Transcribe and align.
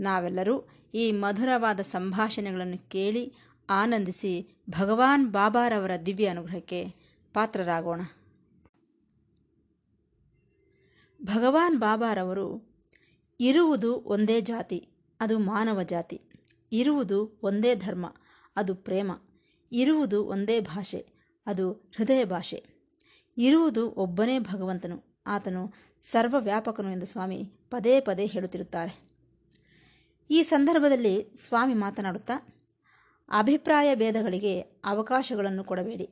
ನಾವೆಲ್ಲರೂ 0.00 0.68
ಈ 0.94 1.12
ಮಧುರವಾದ 1.12 1.80
ಸಂಭಾಷಣೆಗಳನ್ನು 1.80 2.90
ಕೇಳಿ 2.90 3.34
ಆನಂದಿಸಿ 3.70 4.56
ಭಗವಾನ್ 4.70 5.32
ಬಾಬಾರವರ 5.32 5.90
ದಿವ್ಯ 6.06 6.26
ಅನುಗ್ರಹಕ್ಕೆ 6.26 6.94
ಪಾತ್ರರಾಗೋಣ. 7.34 8.00
ಭಗವಾನ್ 11.22 11.78
ಬಾಬಾರವರು 11.78 12.68
ಇರುವುದು 13.40 13.94
ಒಂದೇ 13.94 14.40
ಜಾತಿ, 14.40 14.88
ಅದು 15.20 15.38
ಮಾನವ 15.38 15.82
ಜಾತಿ. 15.82 16.22
ಇರುವುದು 16.72 17.40
ಒಂದೇ 17.42 17.74
ಧರ್ಮ, 17.74 18.14
ಅದು 18.56 18.74
ಪ್ರೇಮ. 18.74 19.12
ಇರುವುದು 19.72 20.24
ಒಂದೇ 20.24 20.60
ಭಾಷೆ, 20.60 21.06
ಅದು 21.46 21.72
ಹೃದಯ 21.72 22.24
ಭಾಷೆ. 22.24 22.64
ಇರುವುದು 23.38 23.90
ಒಬ್ಬನೇ 23.90 24.38
ಭಗವಂತನು, 24.38 25.04
ಆತನು 25.26 25.72
ಸರ್ವವ್ಯಾಪಕನು 26.00 26.90
ಎಂದು 26.90 27.06
ಸ್ವಾಮಿ 27.06 27.44
ಪದೇ 27.70 28.00
ಪದೇ 28.00 28.26
ಹೇಳುತ್ತಿರುತ್ತಾರೆ. 28.26 29.07
ಈ 30.30 30.42
ಸಂದರ್ಭದಲ್ಲಿ 30.42 31.34
ಸ್ವಾಮಿ 31.40 31.74
ಮಾತನಾಡುತ್ತಾ, 31.74 32.64
ಅಭಿಪ್ರಾಯ 33.28 33.94
ಭೇದಗಳಿಗೆ 33.94 34.60
ಅವಕಾಶಗಳನ್ನು 34.60 35.64
ಕೊಡಬೇಡಿ. 35.64 36.10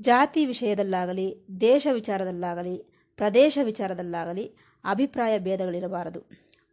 ಜಾತಿ 0.00 0.46
ವಿಷಯದಲ್ಲಾಗಲಿ, 0.46 1.46
ದೇಶ 1.60 1.86
ವಿಚಾರದಲ್ಲಾಗಲಿ, 1.92 2.84
ಪ್ರದೇಶ 3.16 3.58
ವಿಚಾರದಲ್ಲಾಗಲಿ 3.62 4.56
ಅಭಿಪ್ರಾಯ 4.84 5.38
ಭೇದಗಳಿರಬಾರದು. 5.38 6.20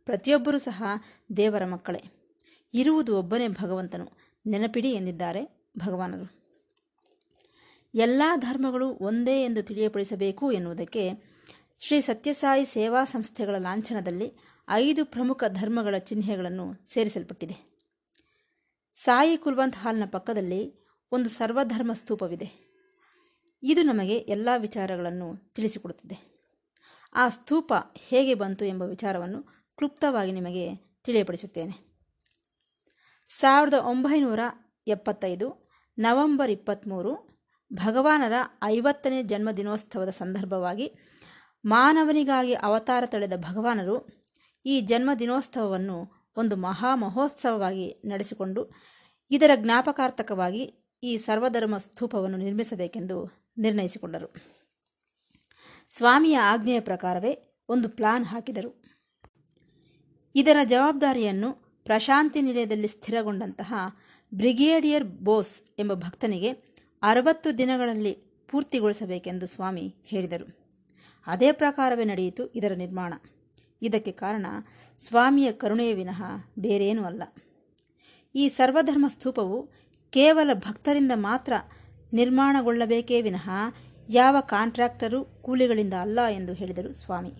ಪ್ರತಿಯೊಬ್ಬರೂ 0.06 0.58
ಸಹ 0.58 0.84
ದೇವರ 1.38 1.66
ಮಕ್ಕಳೇ. 1.66 2.02
ಇರುವುದು 2.74 3.18
ಒಬ್ಬನೇ 3.18 3.48
ಭಗವಂತನು. 3.48 4.08
ನೆನಪಿಡಿ 4.48 4.92
ಎಂದಿದ್ದಾರೆ 4.92 5.70
ಭಗವಾನರು. 5.78 6.44
ಎಲ್ಲ 7.96 8.22
ಧರ್ಮಗಳು 8.36 8.90
ಒಂದೇ 8.90 9.44
ಎಂದು 9.44 9.64
ತಿಳಿಯಪಡಿಸಬೇಕು 9.64 10.52
ಎನ್ನುವುದಕ್ಕೆ 10.52 11.12
ಶ್ರೀ 11.80 12.02
ಸತ್ಯಸಾಯಿ 12.02 12.66
ಸೇವಾ 12.66 13.04
ಸಂಸ್ಥೆಗಳ 13.04 13.56
ಲಾಂಛನದಲ್ಲಿ 13.56 14.53
ಐದು 14.70 15.06
ಪ್ರಮುಖ 15.06 15.44
ಧರ್ಮಗಳ 15.48 15.96
ಚಿಹ್ನೆಗಳನ್ನು 15.98 16.94
ಸೇರಿಸಲ್ಪಟ್ಟಿದೆ. 16.94 17.74
ಸಾಯಿ 18.96 19.38
ಕುಲ್ವಂತ್ 19.38 19.76
ಹಾಲ್ನ 19.76 20.04
ಪಕ್ಕದಲ್ಲಿ 20.12 20.88
ಒಂದು 21.12 21.30
ಸರ್ವಧರ್ಮ 21.30 21.94
ಸ್ತೂಪವಿದೆ. 21.94 22.74
ಇದು 23.64 23.82
ನಮಗೆ 23.82 24.18
ಎಲ್ಲ 24.18 24.50
ವಿಚಾರಗಳನ್ನು 24.58 25.54
ತಿಳಿಸಿಕೊಡುತ್ತದೆ. 25.54 26.34
ಆ 27.14 27.30
ಸ್ತೂಪ 27.30 27.74
ಹೇಗೆ 27.96 28.34
ಬಂತು 28.34 28.66
ಎಂಬ 28.66 28.82
ವಿಚಾರವನ್ನು 28.82 29.44
ಕ್ಲುಪ್ತವಾಗಿ 29.78 30.32
ನಿಮಗೆ 30.32 30.76
ತಿಳಿಯಪಡಿಸುತ್ತೇನೆ. 30.76 31.94
ಸಾವಿರದ 33.30 33.74
ಒಂಬೈನೂರ 33.74 34.40
ಎಪ್ಪತ್ತೈದು 34.88 35.70
ನವೆಂಬರ್ 35.98 36.52
ಇಪ್ಪತ್ತ್ಮೂರು 36.52 37.34
ಭಗವಾನರ 37.74 38.34
ಐವತ್ತನೇ 38.64 39.24
ಜನ್ಮದಿನೋತ್ಸವದ 39.24 40.10
ಸಂದರ್ಭವಾಗಿ 40.10 40.94
ಮಾನವನಿಗಾಗಿ 41.66 42.54
ಅವತಾರ 42.54 43.04
ತಳೆದ 43.06 43.36
ಭಗವಾನರು 43.36 44.23
ಈ 44.66 44.82
ಜನ್ಮದಿನೋತ್ಸವವನ್ನು 44.82 46.28
ಒಂದು 46.38 46.56
ಮಹಾ 46.56 46.96
ಮಹೋತ್ಸವವಾಗಿ 46.96 48.02
ನಡೆಸಿಕೊಂಡು 48.06 48.72
ಇದರ 49.32 49.52
ಜ್ಞಾಪಕಾರ್ಥಕವಾಗಿ 49.56 50.94
ಈ 51.04 51.18
ಸರ್ವಧರ್ಮ 51.18 51.78
ಸ್ತೂಪವನ್ನು 51.78 52.38
ನಿರ್ಮಿಸಬೇಕೆಂದು 52.38 53.44
ನಿರ್ಣಯಿಸಿಕೊಂಡರು. 53.58 54.36
ಸ್ವಾಮಿಯ 55.90 56.38
ಆಜ್ಞೆಯ 56.38 56.80
ಪ್ರಕಾರವೇ 56.80 57.64
ಒಂದು 57.70 57.90
ಪ್ಲಾನ್ 57.90 58.26
ಹಾಕಿದರು. 58.26 58.84
ಇದರ 60.36 60.58
ಜವಾಬ್ದಾರಿಯನ್ನು 60.64 61.54
ಪ್ರಶಾಂತಿ 61.84 62.42
ನಿಲಯದಲ್ಲಿ 62.42 62.88
ಸ್ಥಿರಗೊಂಡಂತಹ 62.88 63.74
ಬ್ರಿಗೇಡಿಯರ್ 64.34 65.04
ಬೋಸ್ 65.04 65.62
ಎಂಬ 65.80 65.94
ಭಕ್ತನಿಗೆ 65.94 66.52
ಅರವತ್ತು 67.02 67.58
ದಿನಗಳಲ್ಲಿ 67.58 68.14
ಪೂರ್ತಿಗೊಳಿಸಬೇಕೆಂದು 68.50 69.48
ಸ್ವಾಮಿ 69.48 69.96
ಹೇಳಿದರು. 70.04 70.58
ಅದೇ 71.28 71.52
ಪ್ರಕಾರವೇ 71.52 72.04
ನಡೆಯಿತು 72.04 72.48
ಇದರ 72.48 72.74
ನಿರ್ಮಾಣ. 72.74 73.14
ಇದಕ್ಕೆ 73.84 74.12
ಕಾರಣ 74.12 74.46
ಸ್ವಾಮಿಯ 75.00 75.52
ಕರುಣೆಯ 75.52 75.94
ವಿನಃ 75.94 76.24
ಬೇರೇನೂ 76.60 77.04
ಅಲ್ಲ. 77.04 77.24
ಈ 78.36 78.50
ಸರ್ವಧರ್ಮ 78.50 79.06
ಸ್ತೂಪವು 79.08 79.70
ಕೇವಲ 80.10 80.50
ಭಕ್ತರಿಂದ 80.54 81.12
ಮಾತ್ರ 81.16 81.54
ನಿರ್ಮಾಣಗೊಳ್ಳಬೇಕೇ 82.14 83.22
ವಿನಃ 83.22 83.50
ಯಾವ 84.10 84.40
ಕಾಂಟ್ರಾಕ್ಟರು 84.40 85.24
ಕೂಲಿಗಳಿಂದ 85.24 85.94
ಅಲ್ಲ 85.94 86.20
ಎಂದು 86.32 86.54
ಹೇಳಿದರು 86.54 86.94
ಸ್ವಾಮಿ. 86.94 87.34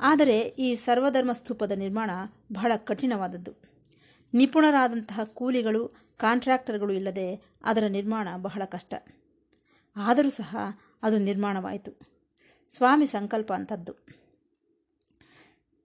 ಆದರೆ 0.00 0.40
ಈ 0.40 0.74
ಸರ್ವಧರ್ಮ 0.74 1.32
ಸ್ತೂಪದ 1.32 1.72
ನಿರ್ಮಾಣ 1.72 2.10
ಬಹಳ 2.52 2.72
ಕಠಿಣವಾದದ್ದು. 2.76 3.52
ನಿಪುಣರಾದಂತಹ 4.34 5.20
ಕೂಲಿಗಳು, 5.24 5.88
ಕಾಂಟ್ರಾಕ್ಟರ್ಗಳು 6.16 6.92
ಇಲ್ಲದೆ 6.92 7.42
ಅದರ 7.64 7.84
ನಿರ್ಮಾಣ 7.88 8.28
ಬಹಳ 8.36 8.62
ಕಷ್ಟ. 8.64 8.94
ಆದರೂ 9.96 10.30
ಸಹ 10.30 10.56
ಅದು 11.02 11.18
ನಿರ್ಮಾಣವಾಯಿತು. 11.18 12.10
ಸ್ವಾಮಿ 12.70 13.06
ಸಂಕಲ್ಪ 13.06 13.52
ಅಂಥದ್ದು. 13.52 14.19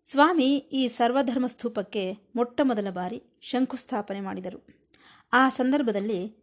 ಸ್ವಾಮಿ 0.07 0.57
ಈ 0.57 0.87
ಸರ್ವಧರ್ಮ 0.87 1.47
ಸ್ತೂಪಕ್ಕೆ 1.47 2.13
ಮೊಟ್ಟ 2.35 2.61
ಮೊದಲ 2.63 2.89
ಬಾರಿ 2.89 3.23
ಶಂಕುಸ್ಥಾಪನೆ 3.41 4.19
ಮಾಡಿದರು. 4.19 4.67
ಆ 5.33 5.49
ಸಂದರ್ಭದಲ್ಲಿ 5.49 6.35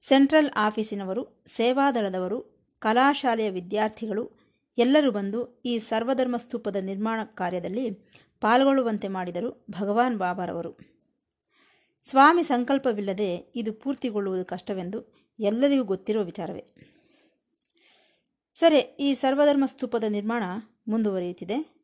ಸೆಂಟ್ರಲ್ 0.00 0.50
ಆಫೀಸಿನವರು, 0.56 1.44
ಸೇವಾದಳದವರು, 1.46 2.68
ಕಲಾಶಾಲೆಯ 2.78 3.50
ವಿದ್ಯಾರ್ಥಿಗಳು 3.50 4.30
ಎಲ್ಲರೂ 4.78 5.10
ಬಂದು 5.10 5.62
ಈ 5.64 5.78
ಸರ್ವಧರ್ಮ 5.78 6.36
ಸ್ತೂಪದ 6.36 6.76
ನಿರ್ಮಾಣ 6.76 7.24
ಕಾರ್ಯದಲ್ಲಿ 7.24 7.90
ಪಾಲ್ಗೊಳ್ಳುವಂತೆ 8.40 9.08
ಮಾಡಿದರು 9.08 9.66
ಭಗವಾನ್ 9.70 10.18
ಬಾಬಾರವರು. 10.18 10.78
ಸ್ವಾಮಿ 12.02 12.42
ಸಂಕಲ್ಪವಿಲ್ಲದೆ 12.42 13.52
ಇದು 13.54 13.72
ಪೂರ್ತಿಗೊಳ್ಳುವುದು 13.72 14.44
ಕಷ್ಟವೆಂದು 14.44 15.14
ಎಲ್ಲರಿಗೂ 15.38 15.84
ಗೊತ್ತಿರುವ 15.84 16.22
ವಿಚಾರವೇ. 16.22 16.64
ಸರಿ, 18.54 18.78
ಈ 18.78 19.14
ಸರ್ವಧರ್ಮ 19.14 19.66
ಸ್ತೂಪದ 19.66 20.04
ನಿರ್ಮಾಣ 20.08 20.42
ಮುಂದುವರಿಯುತ್ತಿದೆ. 20.88 21.83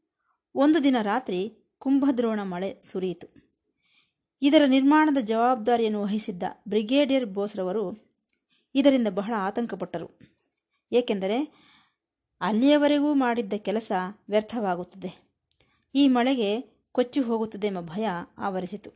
ಒಂದು 0.55 0.85
ದಿನ 0.85 0.97
ರಾತ್ರಿ 1.03 1.59
ಕುಂಭದ್ರೋಣ 1.79 2.43
ಮಳೆ 2.43 2.81
ಸುರಿಯಿತು. 2.81 3.51
ಇದರ 4.43 4.63
ನಿರ್ಮಾಣದ 4.67 5.21
ಜವಾಬ್ದಾರಿಯನ್ನು 5.21 6.03
ವಹಿಸಿದ್ದ 6.03 6.43
ಬ್ರಿಗೇಡಿಯರ್ 6.69 7.27
ಬೋಸ್ರವರು 7.27 8.11
ಇದರಿಂದ 8.75 9.09
ಬಹಳ 9.11 9.35
ಆತಂಕಪಟ್ಟರು. 9.39 10.19
ಏಕೆಂದರೆ 10.93 11.71
ಅಲ್ಲಿಯವರೆಗೂ 12.41 13.15
ಮಾಡಿದ್ದ 13.15 13.53
ಕೆಲಸ 13.57 13.93
ವ್ಯರ್ಥವಾಗುತ್ತದೆ. 14.29 15.31
ಈ 15.95 16.09
ಮಳೆಗೆ 16.09 16.61
ಕೊಚ್ಚಿ 16.93 17.21
ಹೋಗುತ್ತದೆ 17.21 17.67
ಎಂಬ 17.67 17.81
ಭಯ 17.81 18.09
ಆವರಿಸಿತು. 18.39 18.91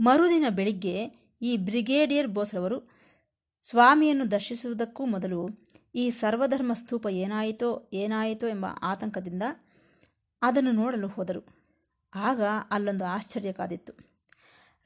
ಮರುದಿನ 0.00 0.44
ಬೆಳಿಗ್ಗೆ 0.50 1.26
ಈ 1.42 1.56
ಬ್ರಿಗೇಡಿಯರ್ 1.56 2.28
ಬೋಸ್ರವರು 2.28 2.90
ಸ್ವಾಮಿಯನ್ನು 3.62 4.30
ದರ್ಶಿಸುವುದಕ್ಕೂ 4.30 5.06
ಮೊದಲು 5.06 5.48
ಈ 5.94 6.10
ಸರ್ವಧರ್ಮ 6.10 6.72
ಸ್ತೂಪ 6.72 7.06
ಏನಾಯಿತೋ 7.10 7.88
ಏನಾಯಿತೋ 7.92 8.48
ಎಂಬ 8.48 8.66
ಆತಂಕದಿಂದ 8.82 9.42
ಅದನ್ನು 10.42 10.72
ನೋಡಲು 10.72 11.08
ಹೋದರು. 11.08 11.46
ಆಗ 12.14 12.40
ಅಲ್ಲೊಂದು 12.70 13.04
ಆಶ್ಚರ್ಯ 13.04 13.52
ಕಾದಿತ್ತು. 13.52 13.92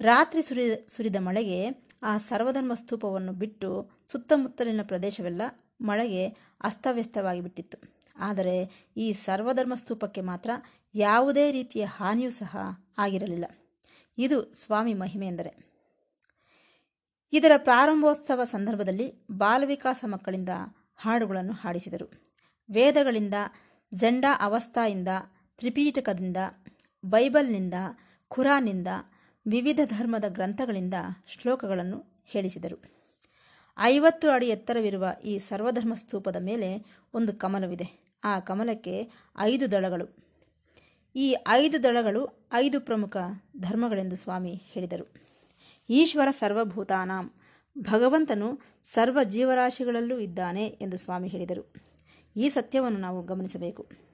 ರಾತ್ರಿ 0.00 0.42
ಸುರಿ, 0.42 0.86
ಸುರಿದ 0.96 1.16
ಮಳೆಗೆ 1.18 1.90
ಆ 2.02 2.18
ಸರ್ವಧರ್ಮ 2.18 2.74
ಸ್ತೂಪವನ್ನು 2.74 3.32
ಬಿಟ್ಟು 3.32 3.90
ಸುತ್ತಮುತ್ತಲಿನ 4.06 4.80
ಪ್ರದೇಶವೆಲ್ಲ 4.82 5.42
ಮಳೆಗೆ 5.80 6.26
ಅಸ್ತವ್ಯಸ್ತವಾಗಿ 6.60 7.40
ಬಿಟ್ಟಿತ್ತು. 7.40 7.78
ಆದರೆ 8.16 8.86
ಈ 8.96 9.12
ಸರ್ವಧರ್ಮ 9.12 9.74
ಸ್ತೂಪಕ್ಕೆ 9.74 10.20
ಮಾತ್ರ 10.20 10.50
ಯಾವುದೇ 10.94 11.52
ರೀತಿಯ 11.52 11.84
ಹಾನಿಯೂ 11.84 12.30
ಸಹ 12.30 12.56
ಆಗಿರಲಿಲ್ಲ. 12.98 13.44
ಇದು 14.18 14.52
ಸ್ವಾಮಿ 14.52 14.94
ಮಹಿಮೆ 14.94 15.26
ಎಂದರೆ. 15.26 15.70
ಇದರ 17.32 17.52
ಪ್ರಾರಂಭೋತ್ಸವ 17.56 18.44
ಸಂದರ್ಭದಲ್ಲಿ 18.44 19.26
ಬಾಲವಿಕಾಸ 19.30 20.04
ಮಕ್ಕಳಿಂದ 20.06 20.48
ಹಾಡುಗಳನ್ನು 20.96 21.52
ಹಾಡಿಸಿದರು. 21.52 22.12
ವೇದಗಳಿಂದ, 22.72 23.34
ಜಂಡ 23.94 24.24
ಅವಸ್ಥಾಯಿಂದ 24.40 25.08
ತ್ರಿಪೀಠಕದಿಂದ 25.60 26.36
ಬೈಬಲ್ನಿಂದ, 27.04 27.74
ಖುರಾನ್ನಿಂದ, 28.28 28.86
ವಿವಿಧ 29.46 29.80
ಧರ್ಮದ 29.84 30.24
ಗ್ರಂಥಗಳಿಂದ 30.28 30.94
ಶ್ಲೋಕಗಳನ್ನು 31.26 32.22
ಹೇಳಿಸಿದರು. 32.26 32.82
ಐವತ್ತು 33.78 34.30
ಅಡಿ 34.30 34.48
ಎತ್ತರವಿರುವ 34.48 35.06
ಈ 35.24 35.38
ಸರ್ವಧರ್ಮ 35.38 35.94
ಸ್ತೂಪದ 35.94 36.36
ಮೇಲೆ 36.36 36.98
ಒಂದು 37.14 37.32
ಕಮಲವಿದೆ. 37.32 38.16
ಆ 38.24 38.40
ಕಮಲಕ್ಕೆ 38.40 39.10
ಐದು 39.38 39.72
ದಳಗಳು. 39.72 40.16
ಈ 41.16 41.36
ಐದು 41.48 41.82
ದಳಗಳು 41.82 42.48
ಐದು 42.52 42.80
ಪ್ರಮುಖ 42.80 43.16
ಧರ್ಮಗಳೆಂದು 43.60 44.16
ಸ್ವಾಮಿ 44.16 44.62
ಹೇಳಿದರು. 44.64 45.12
ಈಶ್ವರ 45.90 46.30
ಸರ್ವಭೂತಾನಾಂ, 46.30 47.32
ಭಗವಂತನು 47.78 48.60
ಸರ್ವ 48.84 49.18
ಜೀವರಾಶಿಗಳಲ್ಲೂ 49.24 50.18
ಇದ್ದಾನೆ 50.18 50.66
ಎಂದು 50.66 50.96
ಸ್ವಾಮಿ 50.96 51.28
ಹೇಳಿದರು. 51.28 51.72
ಈ 52.36 52.48
ಸತ್ಯವನ್ನು 52.48 52.98
ನಾವು 52.98 53.22
ಗಮನಿಸಬೇಕು. 53.22 54.09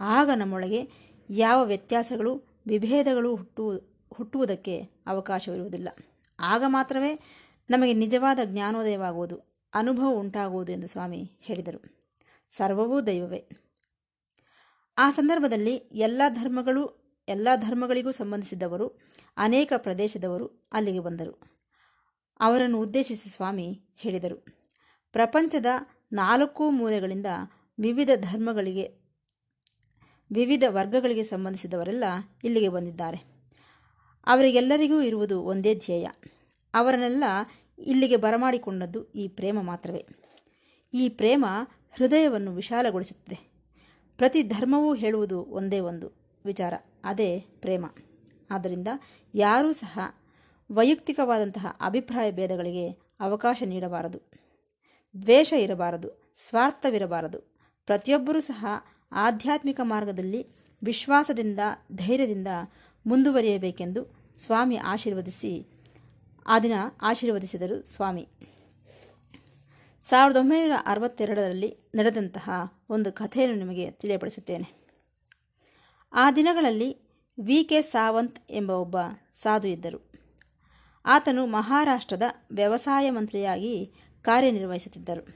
ಆಗ 0.00 0.30
ನಮ್ಮೊಳಗೆ 0.36 0.90
ಯಾವ 1.30 1.64
ವ್ಯತ್ಯಾಸಗಳು, 1.64 2.62
ವಿಭೇದಗಳು 2.66 3.36
ಹುಟ್ಟು 3.36 3.82
ಹುಟ್ಟುವುದಕ್ಕೆ 4.14 4.82
ಅವಕಾಶವಿರುವುದಿಲ್ಲ. 5.06 5.88
ಆಗ 6.40 6.64
ಮಾತ್ರವೇ 6.66 7.20
ನಮಗೆ 7.70 7.92
ನಿಜವಾದ 7.92 8.38
ಜ್ಞಾನೋದಯವಾಗುವುದು, 8.44 9.66
ಅನುಭವ 9.74 10.08
ಉಂಟಾಗುವುದು 10.08 10.72
ಎಂದು 10.72 10.86
ಸ್ವಾಮಿ 10.86 11.30
ಹೇಳಿದರು. 11.40 12.00
ಸರ್ವವೂ 12.50 13.00
ದೈವವೇ. 13.00 13.48
ಆ 14.98 15.10
ಸಂದರ್ಭದಲ್ಲಿ 15.10 15.74
ಎಲ್ಲ 15.74 16.22
ಧರ್ಮಗಳು, 16.28 17.16
ಎಲ್ಲ 17.28 17.48
ಧರ್ಮಗಳಿಗೂ 17.56 18.12
ಸಂಬಂಧಿಸಿದವರು, 18.12 19.00
ಅನೇಕ 19.36 19.72
ಪ್ರದೇಶದವರು 19.76 20.68
ಅಲ್ಲಿಗೆ 20.72 21.00
ಬಂದರು. 21.00 21.58
ಅವರನ್ನು 22.40 22.80
ಉದ್ದೇಶಿಸಿ 22.80 23.28
ಸ್ವಾಮಿ 23.28 23.80
ಹೇಳಿದರು. 23.96 24.44
ಪ್ರಪಂಚದ 25.12 25.66
ನಾಲ್ಕು 26.12 26.70
ಮೂಲೆಗಳಿಂದ 26.70 27.26
ವಿವಿಧ 27.80 28.10
ಧರ್ಮಗಳಿಗೆ 28.16 29.07
ವಿವಿಧ 30.32 30.64
ವರ್ಗಗಳಿಗೆ 30.68 31.22
ಸಂಬಂಧಿಸಿದವರೆಲ್ಲ 31.22 32.04
ಇಲ್ಲಿಗೆ 32.44 32.68
ಬಂದಿದ್ದಾರೆ. 32.68 33.38
ಅವರಿಗೆಲ್ಲರಿಗೂ 34.26 35.00
ಇರುವುದು 35.00 35.42
ಒಂದೇ 35.42 35.74
ಧ್ಯೇಯ. 35.74 36.08
ಅವರನ್ನೆಲ್ಲ 36.74 37.24
ಇಲ್ಲಿಗೆ 37.78 38.16
ಬರಮಾಡಿಕೊಂಡದ್ದು 38.16 39.12
ಈ 39.12 39.28
ಪ್ರೇಮ 39.28 39.60
ಮಾತ್ರವೇ. 39.60 40.06
ಈ 40.94 41.08
ಪ್ರೇಮ 41.08 41.46
ಹೃದಯವನ್ನು 41.96 42.54
ವಿಶಾಲಗೊಳಿಸುತ್ತದೆ. 42.54 43.38
ಪ್ರತಿ 44.16 44.42
ಧರ್ಮವೂ 44.42 44.94
ಹೇಳುವುದು 44.94 45.42
ಒಂದೇ 45.42 45.80
ಒಂದು 45.80 46.12
ವಿಚಾರ, 46.44 46.74
ಅದೇ 47.04 47.40
ಪ್ರೇಮ. 47.40 47.86
ಆದ್ದರಿಂದ 48.50 48.88
ಯಾರೂ 49.34 49.72
ಸಹ 49.72 49.98
ವೈಯಕ್ತಿಕವಾದಂತಹ 50.70 51.66
ಅಭಿಪ್ರಾಯ 51.80 52.32
ಭೇದಗಳಿಗೆ 52.32 52.90
ಅವಕಾಶ 53.20 53.62
ನೀಡಬಾರದು. 53.66 54.20
ದ್ವೇಷ 55.22 55.52
ಇರಬಾರದು, 55.52 56.34
ಸ್ವಾರ್ಥವಿರಬಾರದು. 56.38 57.38
ಪ್ರತಿಯೊಬ್ಬರೂ 57.86 58.40
ಸಹ 58.40 58.66
ಆಧ್ಯಾತ್ಮಿಕ 59.12 59.80
ಮಾರ್ಗದಲ್ಲಿ 59.82 60.46
ವಿಶ್ವಾಸದಿಂದ, 60.84 61.58
ಧೈರ್ಯದಿಂದ 61.92 62.48
ಮುಂದುವರಿಯಬೇಕೆಂದು 63.06 64.32
ಸ್ವಾಮಿ 64.38 64.76
ಆಶೀರ್ವದಿಸಿ, 64.76 65.66
ಆ 66.46 66.58
ದಿನ 66.58 66.72
ಆಶೀರ್ವದಿಸಿದರು 67.02 67.84
ಸ್ವಾಮಿ. 67.84 68.28
ಸಾವಿರದ 70.02 70.36
ಒಂಬೈನೂರ 70.36 70.72
ಅರವತ್ತೆರಡರಲ್ಲಿ 70.86 71.78
ನಡೆದಂತಹ 71.94 72.50
ಒಂದು 72.90 73.12
ಕಥೆಯನ್ನು 73.12 73.56
ನಿಮಗೆ 73.58 73.90
ತಿಳಿಯಪಡಿಸುತ್ತೇನೆ. 73.90 74.78
ಆ 76.12 76.30
ದಿನಗಳಲ್ಲಿ 76.30 76.96
ವಿ. 77.40 77.64
ಕೆ. 77.64 77.82
ಸಾವಂತ್ 77.82 78.38
ಎಂಬ 78.50 78.70
ಒಬ್ಬ 78.70 78.96
ಸಾಧು 79.34 79.68
ಇದ್ದರು. 79.68 80.12
ಆತನು 81.06 81.46
ಮಹಾರಾಷ್ಟ್ರದ 81.46 82.22
ವ್ಯವಸಾಯ 82.50 83.10
ಮಂತ್ರಿಯಾಗಿ 83.10 83.92
ಕಾರ್ಯನಿರ್ವಹಿಸುತ್ತಿದ್ದರು. 84.22 85.28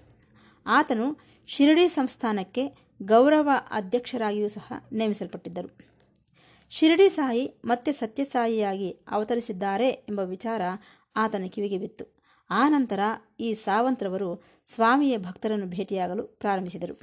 ಆತನು 0.67 1.19
ಶಿರಡಿ 1.47 1.89
ಸಂಸ್ಥಾನಕ್ಕೆ 1.89 2.92
ಗೌರವ 3.04 3.50
ಅಧ್ಯಕ್ಷರಾಗಿಯೂ 3.70 4.49
ಸಹ 4.49 4.72
ನೇಮಿಸಲ್ಪಟ್ಟಿದ್ದರು. 4.93 5.93
ಶಿರಡಿ 6.70 7.08
ಸಾಯಿ 7.08 7.60
ಮತ್ತೆ 7.64 7.93
ಸತ್ಯಸಾಯಿಯಾಗಿ 7.93 8.90
ಅವತರಿಸಿದ್ದಾರೆ 8.90 9.88
ಎಂಬ 9.88 10.19
ವಿಚಾರ 10.19 10.62
ಆತನ 11.16 11.44
ಕಿವಿಗೆ 11.52 11.78
ಬಿತ್ತು. 11.78 12.22
ಆ 12.50 12.69
ನಂತರ 12.69 13.00
ಈ 13.40 13.54
ಸಾವಂತ್ರವರು 13.54 14.44
ಸ್ವಾಮಿಯ 14.66 15.19
ಭಕ್ತರನ್ನು 15.19 15.66
ಭೇಟಿಯಾಗಲು 15.66 16.22
ಪ್ರಾರಂಭಿಸಿದರು. 16.22 17.00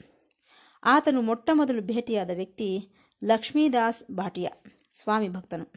ಆತನು 0.83 1.21
ಮೊಟ್ಟ 1.21 1.49
ಮೊದಲು 1.53 1.81
ಭೇಟಿಯಾದ 1.81 2.29
ವ್ಯಕ್ತಿ 2.35 2.89
ಲಕ್ಷ್ಮೀದಾಸ್ 3.23 4.11
ಭಾಟಿಯಾ 4.11 4.51
ಸ್ವಾಮಿ 4.93 5.29
ಭಕ್ತನು. 5.29 5.73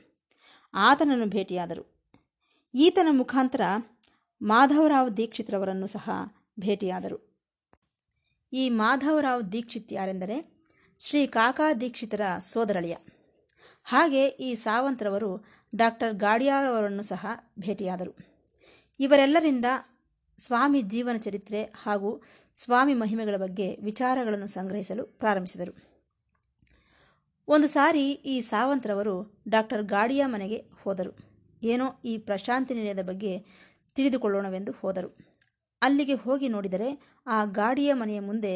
ಆತನನ್ನು 0.74 1.26
ಭೇಟಿಯಾದರು. 1.26 2.02
ಈತನ 2.74 3.06
ಮುಖಾಂತರ 3.10 3.60
ಮಾಧವರಾವ್ 4.42 5.16
ದೀಕ್ಷಿತ್ರವರನ್ನು 5.16 5.86
ಸಹ 5.86 6.10
ಭೇಟಿಯಾದರು. 6.60 7.31
ಈ 8.52 8.70
ಮಾಧವರಾವ್ 8.70 9.52
ದೀಕ್ಷಿತ್ 9.52 9.92
ಯಾರೆಂದರೆ 9.92 10.66
ಶ್ರೀ 10.98 11.26
ಕಾಕಾ 11.26 11.74
ದೀಕ್ಷಿತರ 11.74 12.20
ಸೋದರಳಿಯ. 12.40 12.96
ಹಾಗೆ 13.84 14.26
ಈ 14.26 14.54
ಸಾವಂತ್ರವರು 14.54 15.44
ಡಾಕ್ಟರ್ 15.74 16.14
ಗಾಡಿಯಾರವರನ್ನು 16.14 17.02
ಸಹ 17.02 17.26
ಭೇಟಿಯಾದರು. 17.58 18.16
ಇವರೆಲ್ಲರಿಂದ 19.00 19.64
ಸ್ವಾಮಿ 20.38 20.82
ಜೀವನ 20.82 21.16
ಚರಿತ್ರೆ 21.16 21.62
ಹಾಗೂ 21.62 22.22
ಸ್ವಾಮಿ 22.54 22.94
ಮಹಿಮೆಗಳ 22.94 23.36
ಬಗ್ಗೆ 23.36 23.76
ವಿಚಾರಗಳನ್ನು 23.76 24.46
ಸಂಗ್ರಹಿಸಲು 24.46 25.04
ಪ್ರಾರಂಭಿಸಿದರು. 25.04 25.72
ಒಂದು 27.48 27.68
ಸಾರಿ 27.68 28.10
ಈ 28.10 28.40
ಸಾವಂತ್ರವರು 28.40 29.42
ಡಾಕ್ಟರ್ 29.48 29.82
ಗಾಡಿಯಾ 29.82 30.28
ಮನೆಗೆ 30.28 30.64
ಹೋದರು. 30.82 31.16
ಏನೋ 31.62 32.00
ಈ 32.04 32.18
ಪ್ರಶಾಂತಿ 32.18 32.74
ನಿಲಯದ 32.74 33.02
ಬಗ್ಗೆ 33.02 33.44
ತಿಳಿದುಕೊಳ್ಳೋಣವೆಂದು 33.94 34.72
ಹೋದರು. 34.72 35.31
ಅಲ್ಲಿಗೆ 35.82 36.14
ಹೋಗಿ 36.14 36.48
ನೋಡಿದರೆ 36.48 36.88
ಆ 37.26 37.44
ಗಾಡಿಯ 37.44 37.92
ಮನೆಯ 37.92 38.20
ಮುಂದೆ 38.20 38.52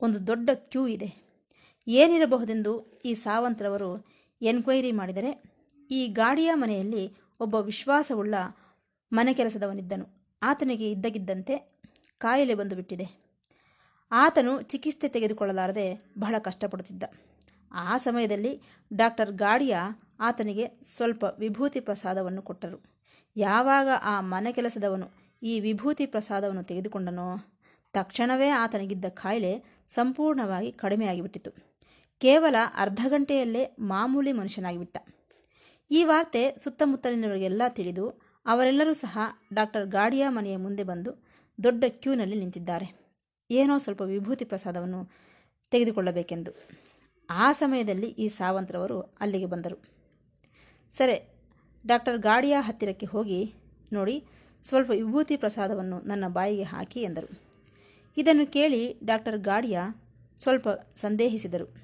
ಒಂದು 0.00 0.26
ದೊಡ್ಡ 0.26 0.50
ಕ್ಯೂ 0.54 0.86
ಇದೆ. 0.86 1.08
ಏನಿರಬಹುದೆಂದು 1.88 3.00
ಈ 3.04 3.14
ಸಾವಂತರವರು 3.14 4.06
ಎನ್ಕ್ವೈರಿ 4.42 4.92
ಮಾಡಿದರೆ, 4.92 5.30
ಈ 5.90 6.08
ಗಾಡಿಯ 6.08 6.50
ಮನೆಯಲ್ಲಿ 6.54 7.12
ಒಬ್ಬ 7.40 7.54
ವಿಶ್ವಾಸವುಳ್ಳ 7.54 8.34
ಮನೆ 9.12 9.34
ಕೆಲಸದವನಿದ್ದನು. 9.34 10.06
ಆತನಿಗೆ 10.42 10.90
ಇದ್ದಗಿದ್ದಂತೆ 10.90 11.54
ಕಾಯಿಲೆ 12.18 12.54
ಬಂದು 12.54 12.76
ಬಿಟ್ಟಿದೆ 12.76 13.06
ಆತನು 14.12 14.62
ಚಿಕಿತ್ಸೆ 14.62 15.08
ತೆಗೆದುಕೊಳ್ಳಲಾರದೆ 15.08 16.02
ಬಹಳ 16.18 16.34
ಕಷ್ಟಪಡುತ್ತಿದ್ದ. 16.38 17.04
ಆ 17.72 17.98
ಸಮಯದಲ್ಲಿ 17.98 18.62
ಡಾಕ್ಟರ್ 18.92 19.30
ಗಾಡಿಯ 19.30 19.76
ಆತನಿಗೆ 20.20 20.68
ಸ್ವಲ್ಪ 20.96 21.24
ವಿಭೂತಿ 21.38 21.80
ಪ್ರಸಾದವನ್ನು 21.80 22.42
ಕೊಟ್ಟರು. 22.42 22.78
ಯಾವಾಗ 23.36 23.88
ಆ 24.02 24.20
ಮನೆ 24.20 24.52
ಕೆಲಸದವನು 24.52 25.29
ಈ 25.42 25.60
ವಿಭೂತಿ 25.60 26.06
ಪ್ರಸಾದವನ್ನು 26.06 26.62
ತೆಗೆದುಕೊಂಡನೋ? 26.62 27.36
ತಕ್ಷಣವೇ 27.92 28.48
ಆತನಿಗಿದ್ದ 28.48 29.04
ಕಾಯಿಲೆ 29.04 29.84
ಸಂಪೂರ್ಣವಾಗಿ 29.86 30.72
ಕಡಿಮೆಯಾಗಿಬಿಟ್ಟಿತು. 30.72 31.50
ಕೇವಲ 32.18 32.54
ಅರ್ಧ 32.76 33.00
ಗಂಟೆಯಲ್ಲೇ 33.08 33.76
ಮಾಮೂಲಿ 33.78 34.32
ಮನುಷ್ಯನಾಗಿಬಿಟ್ಟ. 34.32 34.98
ಈ 35.90 36.04
ವಾರ್ತೆ 36.04 36.56
ಸುತ್ತಮುತ್ತಲಿನವರಿಗೆಲ್ಲ 36.56 37.62
ತಿಳಿದು 37.68 38.08
ಅವರೆಲ್ಲರೂ 38.46 38.94
ಸಹ 38.94 39.18
ಡಾಕ್ಟರ್ 39.54 39.86
ಗಾಡಿಯ 39.86 40.28
ಮನೆಯ 40.28 40.56
ಮುಂದೆ 40.56 40.82
ಬಂದು 40.82 41.24
ದೊಡ್ಡ 41.62 41.84
ಕ್ಯೂನಲ್ಲಿ 41.88 42.38
ನಿಂತಿದ್ದಾರೆ. 42.38 43.16
ಏನೋ 43.50 43.78
ಸ್ವಲ್ಪ 43.78 44.02
ವಿಭೂತಿ 44.02 44.44
ಪ್ರಸಾದವನ್ನು 44.44 45.10
ತೆಗೆದುಕೊಳ್ಳಬೇಕೆಂದು. 45.70 46.50
ಆ 47.30 47.52
ಸಮಯದಲ್ಲಿ 47.52 48.06
ಈ 48.06 48.28
ಸಾವಂತ್ರವರು 48.28 49.00
ಅಲ್ಲಿಗೆ 49.00 49.46
ಬಂದರು. 49.46 49.76
ಸರಿ, 50.92 51.40
ಡಾಕ್ಟರ್ 51.86 52.18
ಗಾಡಿಯ 52.18 52.56
ಹತ್ತಿರಕ್ಕೆ 52.60 53.06
ಹೋಗಿ 53.06 53.54
ನೋಡಿ 53.92 54.24
ಸ್ವಲ್ಪ 54.62 54.90
ವಿಭೂತಿ 54.90 55.36
ಪ್ರಸಾದವನ್ನು 55.36 56.00
ನನ್ನ 56.00 56.24
ಬಾಯಿಗೆ 56.28 56.62
ಹಾಕಿ 56.62 57.00
ಎಂದರು. 57.00 57.40
ಇದನ್ನು 58.16 58.52
ಕೇಳಿ 58.52 58.98
ಡಾಕ್ಟರ್ 59.04 59.38
ಗಾಡಿಯ 59.38 59.80
ಸ್ವಲ್ಪ 60.38 60.68
ಸಂದೇಹಿಸಿದರು. 60.96 61.74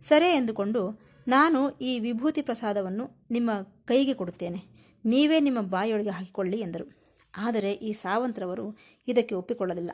ಸರಿ 0.00 0.26
ಎಂದುಕೊಂಡು, 0.26 1.00
ನಾನು 1.28 1.70
ಈ 1.70 1.98
ವಿಭೂತಿ 1.98 2.42
ಪ್ರಸಾದವನ್ನು 2.42 3.10
ನಿಮ್ಮ 3.30 3.50
ಕೈಗೆ 3.62 4.14
ಕೊಡುತ್ತೇನೆ. 4.14 4.58
ನೀವೇ 5.04 5.40
ನಿಮ್ಮ 5.40 5.60
ಬಾಯಿಯೊಳಗೆ 5.60 6.10
ಹಾಕಿಕೊಳ್ಳಿ 6.10 6.60
ಎಂದರು. 6.60 7.02
ಆದರೆ 7.36 7.72
ಈ 7.72 7.92
ಸಾವಂತ್ರವರು 7.92 8.78
ಇದಕ್ಕೆ 9.08 9.34
ಒಪ್ಪಿಕೊಳ್ಳಲಿಲ್ಲ. 9.34 9.90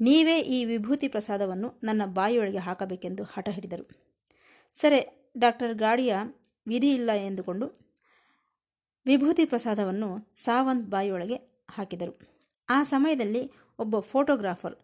ನೀವೇ 0.00 0.40
ಈ 0.40 0.64
ವಿಭೂತಿ 0.64 1.08
ಪ್ರಸಾದವನ್ನು 1.08 1.80
ನನ್ನ 1.82 2.02
ಬಾಯಿಯೊಳಗೆ 2.06 2.58
ಹಾಕಬೇಕೆಂದು 2.58 3.24
ಹಠ 3.24 3.48
ಹಿಡಿದರು. 3.48 3.88
ಸರಿ, 4.72 5.30
ಡಾಕ್ಟರ್ 5.38 5.74
ಗಾಡಿಯ 5.74 6.16
ವಿಧಿ 6.66 6.90
ಇಲ್ಲ 6.90 7.10
ಎಂದುಕೊಂಡು 7.12 7.90
ವಿಭೂತಿ 9.06 9.44
ಪ್ರಸಾದವನ್ನು 9.44 10.32
ಸಾವಂತ್ 10.34 10.90
ಬಾಯಿಯೊಳಗೆ 10.90 11.49
ಹಾಕಿದರು. 11.70 12.18
ಆ 12.68 12.84
ಸಮಯದಲ್ಲಿ 12.84 13.50
ಒಬ್ಬ 13.78 13.98
ಫೋಟೋಗ್ರಾಫರ್ 13.98 14.74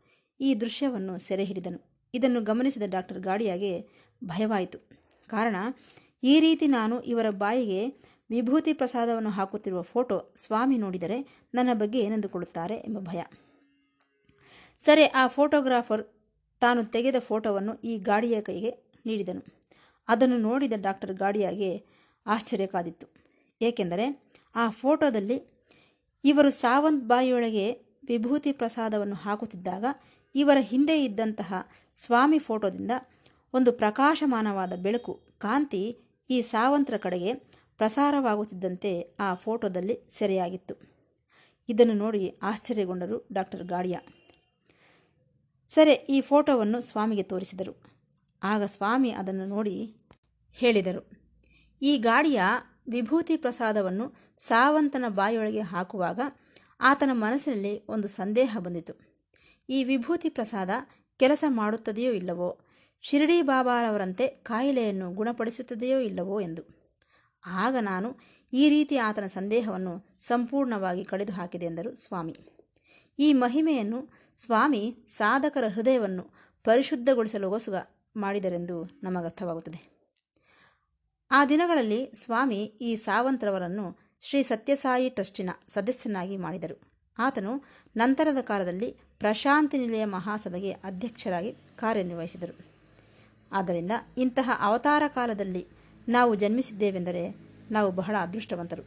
ಈ 0.40 0.54
ದೃಶ್ಯವನ್ನು 0.54 1.18
ಸೆರೆ 1.18 1.44
ಹಿಡಿದನು 1.44 1.80
ಇದನ್ನು 2.14 2.40
ಗಮನಿಸಿದ 2.40 2.82
ಡಾಕ್ಟರ್ 2.86 3.18
ಗಾಡಿಯಾಗೆ 3.18 3.88
ಭಯವಾಯಿತು. 4.24 4.78
ಕಾರಣ, 5.26 5.56
ಈ 6.22 6.40
ರೀತಿ 6.40 6.66
ನಾನು 6.66 7.00
ಇವರ 7.00 7.30
ಬಾಯಿಗೆ 7.30 7.88
ವಿಭೂತಿ 8.30 8.72
ಪ್ರಸಾದವನ್ನು 8.72 9.30
ಹಾಕುತ್ತಿರುವ 9.30 9.82
ಫೋಟೋ 9.82 10.32
ಸ್ವಾಮಿ 10.36 10.78
ನೋಡಿದರೆ 10.78 11.48
ನನ್ನ 11.54 11.70
ಬಗ್ಗೆ 11.72 11.98
ಏನೆಂದುಕೊಳ್ಳುತ್ತಾರೆ 11.98 12.74
ಎಂಬ 12.74 12.98
ಭಯ. 12.98 13.22
ಸರಿ, 14.84 15.04
ಆ 15.04 15.26
ಫೋಟೋಗ್ರಾಫರ್ 15.26 16.04
ತಾನು 16.60 16.84
ತೆಗೆದ 16.84 17.18
ಫೋಟೋವನ್ನು 17.18 17.74
ಈ 17.84 17.98
ಗಾಡಿಯ 17.98 18.40
ಕೈಗೆ 18.40 18.70
ನೀಡಿದನು. 19.06 19.42
ಅದನ್ನು 20.08 20.38
ನೋಡಿದ 20.38 20.72
ಡಾಕ್ಟರ್ 20.76 21.12
ಗಾಡಿಯಾಗೆ 21.12 21.84
ಆಶ್ಚರ್ಯ 22.26 22.66
ಕಾದಿತ್ತು. 22.66 23.06
ಏಕೆಂದರೆ, 23.62 24.22
ಆ 24.54 24.68
ಫೋಟೋದಲ್ಲಿ 24.70 25.55
ಇವರು 26.28 26.50
ಸಾವಂತ್ 26.50 27.04
ಬಾಯಿಯೊಳಗೆ 27.04 27.72
ವಿಭೂತಿ 28.08 28.52
ಪ್ರಸಾದವನ್ನು 28.52 29.14
ಹಾಕುತ್ತಿದ್ದಾಗ 29.14 29.84
ಇವರ 30.34 30.56
ಹಿಂದೆ 30.60 31.04
ಇದ್ದಂತಹ 31.04 31.54
ಸ್ವಾಮಿ 31.96 32.38
ಫೋಟೋದಿಂದ 32.38 32.90
ಒಂದು 33.54 33.72
ಪ್ರಕಾಶಮಾನವಾದ 33.72 34.72
ಬೆಳಕು, 34.76 35.14
ಕಾಂತಿ 35.38 35.82
ಈ 36.30 36.42
ಸಾವಂತರ 36.42 36.96
ಕಡೆಗೆ 36.96 37.34
ಪ್ರಸಾರವಾಗುತ್ತಿದ್ದಂತೆ 37.78 39.16
ಆ 39.20 39.34
ಫೋಟೋದಲ್ಲಿ 39.34 39.98
ಸೆರೆಯಾಗಿತ್ತು. 40.18 40.74
ಇದನ್ನು 41.68 41.94
ನೋಡಿ 41.94 42.38
ಆಶ್ಚರ್ಯಗೊಂಡರು 42.42 43.28
ಡಾಕ್ಟರ್ 43.32 43.64
ಗಾಡಿಯ. 43.64 43.98
ಸರಿ, 45.68 45.92
ಈ 45.92 46.20
ಫೋಟೋವನ್ನು 46.20 46.80
ಸ್ವಾಮಿಗೆ 46.80 47.22
ತೋರಿಸಿದರು. 47.22 47.74
ಆಗ 48.42 48.62
ಸ್ವಾಮಿ 48.64 49.10
ಅದನ್ನು 49.10 49.46
ನೋಡಿ 49.46 49.76
ಹೇಳಿದರು. 50.52 51.02
ಈ 51.82 51.96
ಗಾಡಿಯ 51.98 52.42
ವಿಭೂತಿ 52.88 53.36
ಪ್ರಸಾದವನ್ನು 53.36 54.14
ಸಾವಂತನ 54.38 55.04
ಬಾಯಿಯೊಳಗೆ 55.08 55.60
ಹಾಕುವಾಗ 55.60 56.20
ಆತನ 56.80 57.10
ಮನಸ್ಸಿನಲ್ಲಿ 57.12 57.86
ಒಂದು 57.86 58.08
ಸಂದೇಹ 58.08 58.56
ಬಂದಿತು. 58.58 59.16
ಈ 59.68 59.84
ವಿಭೂತಿ 59.84 60.28
ಪ್ರಸಾದ 60.28 60.70
ಕೆಲಸ 61.16 61.44
ಮಾಡುತ್ತದೆಯೋ 61.48 62.12
ಇಲ್ಲವೋ, 62.12 62.60
ಶಿರಡಿ 63.02 63.42
ಬಾಬಾರವರಂತೆ 63.42 64.26
ಕಾಯಿಲೆಯನ್ನು 64.26 65.10
ಗುಣಪಡಿಸುತ್ತದೆಯೋ 65.12 65.98
ಇಲ್ಲವೋ 65.98 66.40
ಎಂದು. 66.40 66.62
ಆಗ 67.46 67.76
ನಾನು 67.80 68.16
ಈ 68.52 68.68
ರೀತಿ 68.68 68.96
ಆತನ 68.96 69.26
ಸಂದೇಹವನ್ನು 69.26 70.18
ಸಂಪೂರ್ಣವಾಗಿ 70.20 71.04
ಕಳೆದು 71.04 71.32
ಹಾಕಿದೆ 71.32 71.66
ಎಂದರು 71.66 71.96
ಸ್ವಾಮಿ. 71.96 72.36
ಈ 73.18 73.32
ಮಹಿಮೆಯನ್ನು 73.32 74.08
ಸ್ವಾಮಿ 74.36 74.96
ಸಾಧಕರ 75.08 75.64
ಹೃದಯವನ್ನು 75.74 76.26
ಪರಿಶುದ್ಧಗೊಳಿಸಲು 76.64 77.48
ಹೊಸುಗ 77.48 77.74
ಮಾಡಿದರೆಂದು 78.16 79.00
ನಮಗರ್ಥವಾಗುತ್ತದೆ. 79.02 79.95
ಆ 81.36 81.44
ದಿನಗಳಲ್ಲಿ 81.44 82.10
ಸ್ವಾಮಿ 82.14 82.64
ಈ 82.64 82.96
ಸಾವಂತ್ರವರನ್ನು 82.96 83.98
ಶ್ರೀ 84.20 84.42
ಸತ್ಯಸಾಯಿ 84.42 85.08
ಟ್ರಸ್ಟಿನ 85.08 85.50
ಸದಸ್ಯನಾಗಿ 85.68 86.36
ಮಾಡಿದರು. 86.36 86.80
ಆತನು 87.18 87.64
ನಂತರದ 87.96 88.40
ಕಾಲದಲ್ಲಿ 88.40 88.96
ಪ್ರಶಾಂತಿ 89.18 89.78
ನಿಲಯ 89.78 90.04
ಮಹಾಸಭೆಗೆ 90.04 90.70
ಅಧ್ಯಕ್ಷರಾಗಿ 90.70 91.54
ಕಾರ್ಯನಿರ್ವಹಿಸಿದರು. 91.76 92.58
ಆದ್ದರಿಂದ 93.52 93.90
ಇಂತಹ 94.18 94.50
ಅವತಾರ 94.60 95.02
ಕಾಲದಲ್ಲಿ 95.08 95.66
ನಾವು 96.08 96.34
ಜನ್ಮಿಸಿದ್ದೇವೆಂದರೆ 96.34 97.34
ನಾವು 97.70 97.92
ಬಹಳ 97.92 98.16
ಅದೃಷ್ಟವಂತರು. 98.20 98.82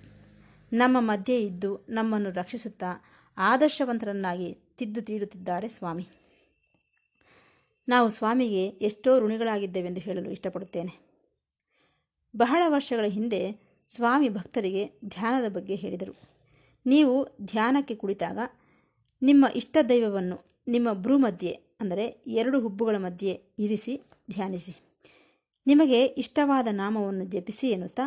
ನಮ್ಮ 0.73 0.97
ಮಧ್ಯೆ 0.99 1.41
ಇದ್ದು 1.41 1.85
ನಮ್ಮನ್ನು 1.89 2.31
ರಕ್ಷಿಸುತ್ತಾ 2.31 3.03
ಆದರ್ಶವಂತರನ್ನಾಗಿ 3.37 4.57
ತಿದ್ದು 4.77 5.01
ತೀಡುತ್ತಿದ್ದಾರೆ 5.01 5.69
ಸ್ವಾಮಿ. 5.69 6.07
ನಾವು 7.89 8.09
ಸ್ವಾಮಿಗೆ 8.09 8.67
ಎಷ್ಟೋ 8.67 9.19
ಋಣಿಗಳಾಗಿದ್ದೇವೆಂದು 9.19 10.01
ಹೇಳಲು 10.01 10.31
ಇಷ್ಟಪಡುತ್ತೇನೆ. 10.31 11.08
ಬಹಳ 12.33 12.61
ವರ್ಷಗಳ 12.67 13.05
ಹಿಂದೆ 13.07 13.41
ಸ್ವಾಮಿ 13.87 14.29
ಭಕ್ತರಿಗೆ 14.29 14.83
ಧ್ಯಾನದ 15.05 15.47
ಬಗ್ಗೆ 15.51 15.75
ಹೇಳಿದರು. 15.75 16.13
ನೀವು 16.85 17.15
ಧ್ಯಾನಕ್ಕೆ 17.41 17.95
ಕುಳಿತಾಗ 17.95 18.39
ನಿಮ್ಮ 19.21 19.45
ಇಷ್ಟ 19.55 19.77
ದೈವವನ್ನು 19.89 20.37
ನಿಮ್ಮ 20.67 20.89
ಭ್ರೂ 20.93 21.17
ಮಧ್ಯೆ, 21.17 21.53
ಅಂದರೆ 21.81 22.05
ಎರಡು 22.27 22.59
ಹುಬ್ಬುಗಳ 22.59 22.97
ಮಧ್ಯೆ 22.97 23.33
ಇರಿಸಿ 23.59 23.93
ಧ್ಯಾನಿಸಿ. 24.29 24.73
ನಿಮಗೆ 25.67 26.05
ಇಷ್ಟವಾದ 26.05 26.67
ನಾಮವನ್ನು 26.71 27.25
ಜಪಿಸಿ 27.25 27.67
ಎನ್ನುತ್ತಾ, 27.69 28.05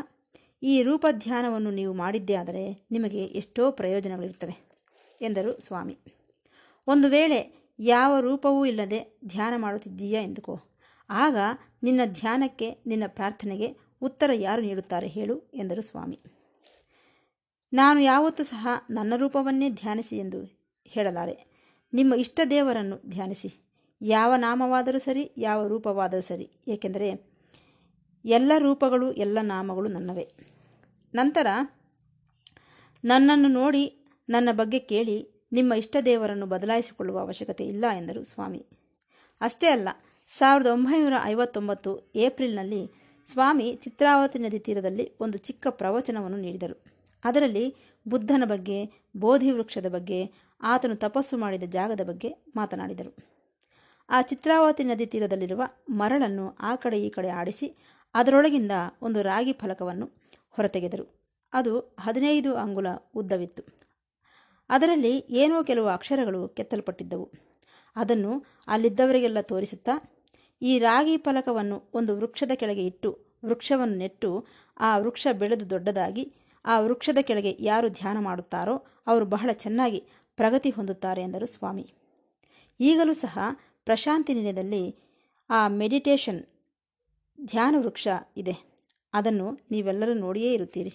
ಈ 0.62 0.82
ರೂಪ 0.82 1.06
ಧ್ಯಾನವನ್ನು 1.12 1.70
ನೀವು 1.70 1.94
ಮಾಡಿದ್ದೇ 1.94 2.34
ಆದರೆ 2.34 2.64
ನಿಮಗೆ 2.90 3.24
ಎಷ್ಟೋ 3.24 3.70
ಪ್ರಯೋಜನಗಳಿರುತ್ತವೆ, 3.70 4.56
ಎಂದರು 5.20 5.60
ಸ್ವಾಮಿ. 5.60 5.96
ಒಂದು 6.86 7.08
ವೇಳೆ 7.08 7.40
ಯಾವ 7.78 8.12
ರೂಪವೂ 8.20 8.64
ಇಲ್ಲದೆ 8.64 9.00
ಧ್ಯಾನ 9.26 9.54
ಮಾಡುತ್ತಿದ್ದೀಯಾ 9.56 10.22
ಎಂದುಕೋ, 10.22 10.54
ಆಗ 11.10 11.36
ನಿನ್ನ 11.82 12.00
ಧ್ಯಾನಕ್ಕೆ, 12.12 12.70
ನಿನ್ನ 12.86 13.04
ಪ್ರಾರ್ಥನೆಗೆ 13.06 13.68
ಉತ್ತರ 14.02 14.30
ಯಾರು 14.35 14.62
ನೀಡುತ್ತಾರೆ 14.62 15.09
ಹೇಳು 15.09 15.50
ಎಂದರು 15.54 15.82
ಸ್ವಾಮಿ. 15.82 16.21
ನಾನು 17.73 18.00
ಯಾವತ್ತೂ 18.00 18.42
ಸಹ 18.42 18.68
ನನ್ನ 18.90 19.12
ರೂಪವನ್ನೇ 19.16 19.71
ಧ್ಯಾನಿಸಿ 19.71 20.18
ಎಂದು 20.18 20.71
ಹೇಳಲಾರೆ. 20.85 21.52
ನಿಮ್ಮ 21.94 22.14
ಇಷ್ಟ 22.14 22.40
ದೇವರನ್ನು 22.50 22.97
ಧ್ಯಾನಿಸಿ. 23.09 23.50
ಯಾವ 24.00 24.35
ನಾಮವಾದರೂ 24.37 24.99
ಸರಿ, 24.99 25.32
ಯಾವ 25.38 25.66
ರೂಪವಾದರೂ 25.66 26.21
ಸರಿ. 26.21 26.50
ಏಕೆಂದರೆ 26.68 27.09
ಎಲ್ಲ 28.25 28.52
ರೂಪಗಳು, 28.59 29.12
ಎಲ್ಲ 29.12 29.38
ನಾಮಗಳು 29.42 29.88
ನನ್ನವೇ. 29.88 30.28
ನಂತರ 31.14 31.47
ನನ್ನನ್ನು 33.04 33.49
ನೋಡಿ 33.49 34.06
ನನ್ನ 34.28 34.49
ಬಗ್ಗೆ 34.52 34.78
ಕೇಳಿ 34.78 35.49
ನಿಮ್ಮ 35.52 35.73
ಇಷ್ಟ 35.73 35.97
ದೇವರನ್ನು 36.04 36.47
ಬದಲಾಯಿಸಿಕೊಳ್ಳುವ 36.47 37.18
ಅವಶ್ಯಕತೆ 37.18 37.64
ಇಲ್ಲ 37.64 37.85
ಎಂದರು 37.97 38.25
ಸ್ವಾಮಿ. 38.25 38.66
ಅಷ್ಟೇ 39.40 39.66
ಅಲ್ಲ, 39.66 39.88
ಸಾವಿರದ 40.26 40.66
ಒಂಬೈನೂರ 40.66 41.12
ಐವತ್ತೊಂಬತ್ತು 41.25 42.12
ಏಪ್ರಿಲ್ನಲ್ಲಿ 42.14 43.01
ಸ್ವಾಮಿ 43.24 43.74
ಚಿತ್ರಾವತಿ 43.74 44.38
ನದಿ 44.38 44.58
ತೀರದಲ್ಲಿ 44.58 45.12
ಒಂದು 45.20 45.38
ಚಿಕ್ಕ 45.38 45.66
ಪ್ರವಚನವನ್ನು 45.70 46.38
ನೀಡಿದರು. 46.38 46.84
ಅದರಲ್ಲಿ 47.24 47.76
ಬುದ್ಧನ 48.08 48.42
ಬಗ್ಗೆ, 48.44 48.90
ಬೋಧಿ 49.16 49.50
ವೃಕ್ಷದ 49.50 49.88
ಬಗ್ಗೆ, 49.88 50.30
ಆತನು 50.62 50.96
ತಪಸ್ಸು 50.96 51.38
ಮಾಡಿದ 51.38 51.62
ಜಾಗದ 51.62 52.00
ಬಗ್ಗೆ 52.04 52.28
ಮಾತನಾಡಿದರು. 52.56 53.16
ಆ 54.10 54.22
ಚಿತ್ರಾವತಿ 54.22 54.84
ನದಿ 54.84 55.06
ತೀರದಲ್ಲಿರುವ 55.06 55.62
ಮರಳನ್ನು 55.90 56.56
ಆ 56.60 56.76
ಕಡೆ 56.76 57.02
ಈ 57.02 57.10
ಕಡೆ 57.10 57.28
ಆಡಿಸಿ 57.28 57.76
ಅದರೊಳಗಿಂದ 58.14 58.72
ಒಂದು 59.02 59.22
ರಾಗಿ 59.22 59.52
ಫಲಕವನ್ನು 59.52 60.10
ಹೊರತೆಗೆದರು. 60.50 61.22
ಅದು 61.52 61.78
ಹದಿನೈದು 61.78 62.56
ಅಂಗುಲ 62.56 62.86
ಉದ್ದವಿತ್ತು. 63.14 63.62
ಅದರಲ್ಲಿ 64.70 65.18
ಏನೋ 65.18 65.62
ಕೆಲವು 65.62 65.86
ಅಕ್ಷರಗಳು 65.86 66.48
ಕೆತ್ತಲ್ಪಟ್ಟಿದ್ದವು. 66.48 67.30
ಅದನ್ನು 67.96 68.44
ಅಲ್ಲಿದ್ದವರಿಗೆಲ್ಲ 68.68 69.40
ತೋರಿಸುತ್ತಾ 69.40 70.21
ಈ 70.62 70.78
ರಾಗಿ 70.78 71.16
ಫಲಕವನ್ನು 71.16 71.90
ಒಂದು 71.95 72.16
ವೃಕ್ಷದ 72.16 72.50
ಕೆಳಗೆ 72.54 72.87
ಇಟ್ಟು 72.87 73.19
ವೃಕ್ಷವನ್ನು 73.45 73.95
ನೆಟ್ಟು 73.95 74.47
ಆ 74.81 74.99
ವೃಕ್ಷ 74.99 75.26
ಬೆಳೆದು 75.33 75.71
ದೊಡ್ಡದಾಗಿ 75.71 76.33
ಆ 76.64 76.81
ವೃಕ್ಷದ 76.81 77.19
ಕೆಳಗೆ 77.23 77.57
ಯಾರು 77.61 77.88
ಧ್ಯಾನ 77.88 78.19
ಮಾಡುತ್ತಾರೋ 78.19 78.87
ಅವರು 79.07 79.26
ಬಹಳ 79.26 79.50
ಚೆನ್ನಾಗಿ 79.52 80.04
ಪ್ರಗತಿ 80.37 80.71
ಹೊಂದುತ್ತಾರೆ 80.71 81.23
ಎಂದರು 81.23 81.47
ಸ್ವಾಮಿ. 81.47 81.95
ಈಗಲೂ 82.81 83.12
ಸಹ 83.12 83.38
ಪ್ರಶಾಂತಿ 83.85 84.35
ನಿಲಯದಲ್ಲಿ 84.35 84.97
ಆ 85.50 85.69
ಮೆಡಿಟೇಷನ್ 85.69 86.45
ಧ್ಯಾನ 87.45 87.75
ವೃಕ್ಷ 87.78 88.09
ಇದೆ. 88.37 88.73
ಅದನ್ನು 89.12 89.59
ನೀವೆಲ್ಲರೂ 89.71 90.14
ನೋಡಿಯೇ 90.14 90.52
ಇರುತ್ತೀರಿ. 90.52 90.95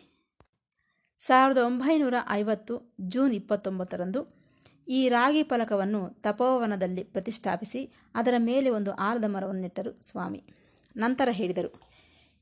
ಸಾವಿರದ 1.18 1.58
ಒಂಬೈನೂರ 1.58 2.14
ಐವತ್ತು 2.30 2.96
ಜೂನ್ 3.02 3.34
ಇಪ್ಪತ್ತೊಂಬತ್ತರಂದು 3.34 4.37
ಈ 4.88 5.10
ರಾಗಿ 5.10 5.44
ಫಲಕವನ್ನು 5.44 6.10
ತಪೋವನದಲ್ಲಿ 6.10 7.04
ಪ್ರತಿಷ್ಠಾಪಿಸಿ 7.04 7.90
ಅದರ 8.16 8.36
ಮೇಲೆ 8.38 8.70
ಒಂದು 8.70 8.92
ಆಲದ 8.92 9.24
ಮರವನ್ನು 9.28 9.62
ನೆಟ್ಟರು 9.62 10.02
ಸ್ವಾಮಿ. 10.02 10.44
ನಂತರ 10.98 11.30
ಹೇಳಿದರು, 11.32 11.70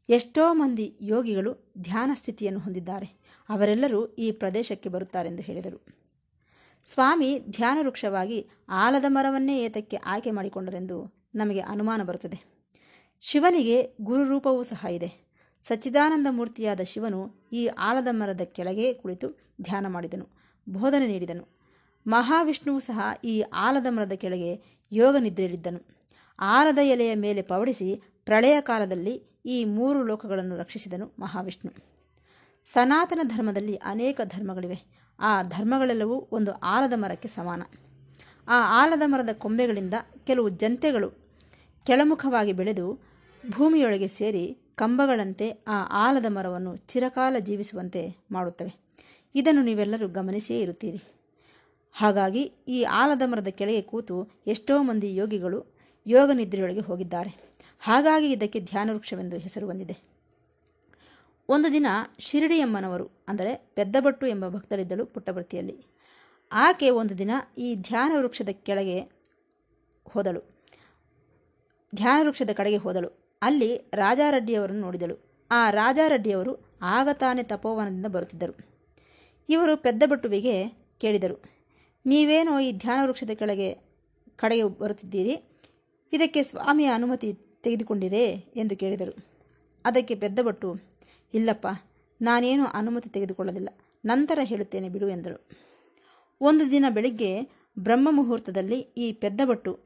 ಎಷ್ಟೋ 0.09 0.53
ಮಂದಿ 0.53 0.97
ಯೋಗಿಗಳು 1.01 1.73
ಧ್ಯಾನ 1.77 2.11
ಸ್ಥಿತಿಯನ್ನು 2.13 2.59
ಹೊಂದಿದ್ದಾರೆ. 2.59 3.05
ಅವರೆಲ್ಲರೂ 3.49 4.07
ಈ 4.07 4.31
ಪ್ರದೇಶಕ್ಕೆ 4.31 4.89
ಬರುತ್ತಾರೆಂದು 4.89 5.43
ಹೇಳಿದರು. 5.43 5.79
ಸ್ವಾಮಿ 6.83 7.39
ಧ್ಯಾನ 7.49 7.77
ವೃಕ್ಷವಾಗಿ 7.81 8.47
ಆಲದ 8.69 9.05
ಮರವನ್ನೇ 9.07 9.57
ಏತಕ್ಕೆ 9.63 9.97
ಆಯ್ಕೆ 9.97 10.31
ಮಾಡಿಕೊಂಡರೆಂದು 10.31 10.97
ನಮಗೆ 11.35 11.59
ಅನುಮಾನ 11.59 12.03
ಬರುತ್ತದೆ. 12.03 12.37
ಶಿವನಿಗೆ 13.21 13.95
ಗುರುರೂಪವೂ 14.01 14.63
ಸಹ 14.63 14.85
ಇದೆ. 14.91 15.09
ಸಚ್ಚಿದಾನಂದ 15.63 16.27
ಮೂರ್ತಿಯಾದ 16.29 16.81
ಶಿವನು 16.81 17.49
ಈ 17.53 17.67
ಆಲದ 17.67 18.07
ಮರದ 18.11 18.41
ಕೆಳಗೆ 18.41 18.93
ಕುಳಿತು 18.93 19.27
ಧ್ಯಾನ 19.61 19.87
ಮಾಡಿದನು, 19.87 20.25
ಬೋಧನೆ 20.69 21.07
ನೀಡಿದನು. 21.07 21.54
ಮಹಾವಿಷ್ಣುವು 22.07 22.79
ಸಹ 22.79 22.99
ಈ 23.23 23.41
ಆಲದ 23.41 23.85
ಮರದ 23.89 24.11
ಕೆಳಗೆ 24.11 24.61
ಯೋಗ 24.91 25.15
ನಿದ್ರೆಯಲ್ಲಿದ್ದನು. 25.19 25.79
ಆಲದ 26.39 26.77
ಎಲೆಯ 26.77 27.15
ಮೇಲೆ 27.15 27.41
ಪವಡಿಸಿ 27.41 28.01
ಪ್ರಳಯ 28.25 28.61
ಕಾಲದಲ್ಲಿ 28.61 29.23
ಈ 29.45 29.65
ಮೂರು 29.65 30.03
ಲೋಕಗಳನ್ನು 30.03 30.57
ರಕ್ಷಿಸಿದನು 30.57 31.11
ಮಹಾವಿಷ್ಣು. 31.19 31.71
ಸನಾತನ 32.63 33.19
ಧರ್ಮದಲ್ಲಿ 33.23 33.75
ಅನೇಕ 33.75 34.21
ಧರ್ಮಗಳಿವೆ. 34.23 35.05
ಆ 35.19 35.43
ಧರ್ಮಗಳೆಲ್ಲವೂ 35.43 36.27
ಒಂದು 36.31 36.51
ಆಲದ 36.51 36.93
ಮರಕ್ಕೆ 36.95 37.27
ಸಮಾನ. 37.27 37.63
ಆ 38.47 38.83
ಆಲದ 38.83 39.01
ಮರದ 39.05 39.29
ಕೊಂಬೆಗಳಿಂದ 39.33 39.93
ಕೆಲವು 40.27 40.49
ಜಂತೆಗಳು 40.49 41.09
ಕೆಳಮುಖವಾಗಿ 41.85 42.53
ಬೆಳೆದು 42.53 42.99
ಭೂಮಿಯೊಳಗೆ 43.51 44.07
ಸೇರಿ 44.07 44.57
ಕಂಬಗಳಂತೆ 44.75 45.51
ಆ 45.67 45.87
ಆಲದ 45.89 46.25
ಮರವನ್ನು 46.29 46.75
ಚಿರಕಾಲ 46.75 47.35
ಜೀವಿಸುವಂತೆ 47.39 48.15
ಮಾಡುತ್ತವೆ. 48.31 48.75
ಇದನ್ನು 49.35 49.61
ನೀವೆಲ್ಲರೂ 49.63 50.07
ಗಮನಿಸಿಯೇ 50.07 50.59
ಇರುತ್ತೀರಿ. 50.59 51.14
ಹಾಗಾಗಿ 51.95 52.41
ಈ 52.67 52.83
ಆಲದ 52.83 53.21
ಮರದ 53.25 53.47
ಕೆಳಗೆ 53.47 53.81
ಕೂತು 53.81 54.29
ಎಷ್ಟೋ 54.47 54.83
ಮಂದಿ 54.83 55.15
ಯೋಗಿಗಳು 55.15 55.59
ಯೋಗ 56.07 56.31
ನಿದ್ರೆಯೊಳಗೆ 56.33 56.79
ಹೋಗಿದ್ದಾರೆ. 56.79 57.31
ಹಾಗಾಗಿ 57.79 58.31
ಇದಕ್ಕೆ 58.31 58.59
ಧ್ಯಾನ 58.59 58.89
ವೃಕ್ಷವೆಂದು 58.93 59.37
ಹೆಸರು 59.37 59.67
ಬಂದಿದೆ. 59.67 60.15
ಒಂದು 61.49 61.71
ದಿನ 61.71 61.85
ಶಿರಡಿಯಮ್ಮನವರು, 62.19 63.25
ಅಂದರೆ 63.27 63.71
ಪೆದ್ದಬಟ್ಟು 63.75 64.27
ಎಂಬ 64.27 64.47
ಭಕ್ತರಿದ್ದಳು 64.47 65.05
ಪುಟ್ಟಭರ್ತಿಯಲ್ಲಿ 65.05 65.85
ಆಕೆ 66.51 66.89
ಒಂದು 66.89 67.17
ದಿನ 67.17 67.31
ಈ 67.57 67.75
ಧ್ಯಾನ 67.75 68.11
ವೃಕ್ಷದ 68.19 68.49
ಕೆಳಗೆ 68.49 68.99
ಹೋದಳು. 70.07 70.41
ಧ್ಯಾನ 71.95 72.25
ವೃಕ್ಷದ 72.25 72.49
ಕಡೆಗೆ 72.53 72.77
ಹೋದಳು. 72.77 73.09
ಅಲ್ಲಿ 73.41 73.91
ರಾಜಾರೆಡ್ಡಿಯವರನ್ನು 73.93 74.81
ನೋಡಿದಳು. 74.81 75.47
ಆ 75.51 75.69
ರಾಜಾರೆಡ್ಡಿಯವರು 75.69 76.53
ಆಗ 76.81 77.09
ತಾನೇ 77.13 77.43
ತಪೋವನದಿಂದ 77.43 78.05
ಬರುತ್ತಿದ್ದರು. 78.05 78.53
ಇವರು 79.49 79.77
ಪೆದ್ದಬಟ್ಟುವಿಗೆ 79.77 80.55
ಕೇಳಿದರು 81.01 81.54
ನೀವೇನೋ 82.05 82.59
ಈ 82.59 82.71
ಧ್ಯಾನ 82.71 83.05
ವೃಕ್ಷದ 83.05 83.29
ಕೆಳಗೆ 83.33 83.73
ಕಡೆಗೆ 84.35 84.63
ಬರುತ್ತಿದ್ದೀರಿ. 84.63 85.37
ಇದಕ್ಕೆ 86.13 86.43
ಸ್ವಾಮಿಯ 86.43 86.87
ಅನುಮತಿ 86.87 87.33
ತೆಗೆದುಕೊಂಡಿರೇ 87.33 88.25
ಎಂದು 88.55 88.77
ಕೇಳಿದರು. 88.77 89.15
ಅದಕ್ಕೆ 89.85 90.15
ಪೆದ್ದಭಟ್ಟು 90.15 90.75
ಇಲ್ಲಪ್ಪ, 91.33 91.67
ನಾನೇನು 92.21 92.65
ಅನುಮತಿ 92.65 93.09
ತೆಗೆದುಕೊಳ್ಳಲಿಲ್ಲ. 93.09 93.69
ನಂತರ 94.05 94.39
ಹೇಳುತ್ತೇನೆ 94.43 94.89
ಬಿಡು 94.89 95.09
ಎಂದಳು. 95.09 95.49
ಒಂದು 96.41 96.71
ದಿನ 96.71 96.85
ಬೆಳಿಗ್ಗೆ 96.89 97.41
ಬ್ರಹ್ಮ 97.79 98.07
ಮುಹೂರ್ತದಲ್ಲಿ 98.11 98.79
ಈ 98.79 99.11
ಪೆದ್ದಭಟ್ಟು 99.11 99.79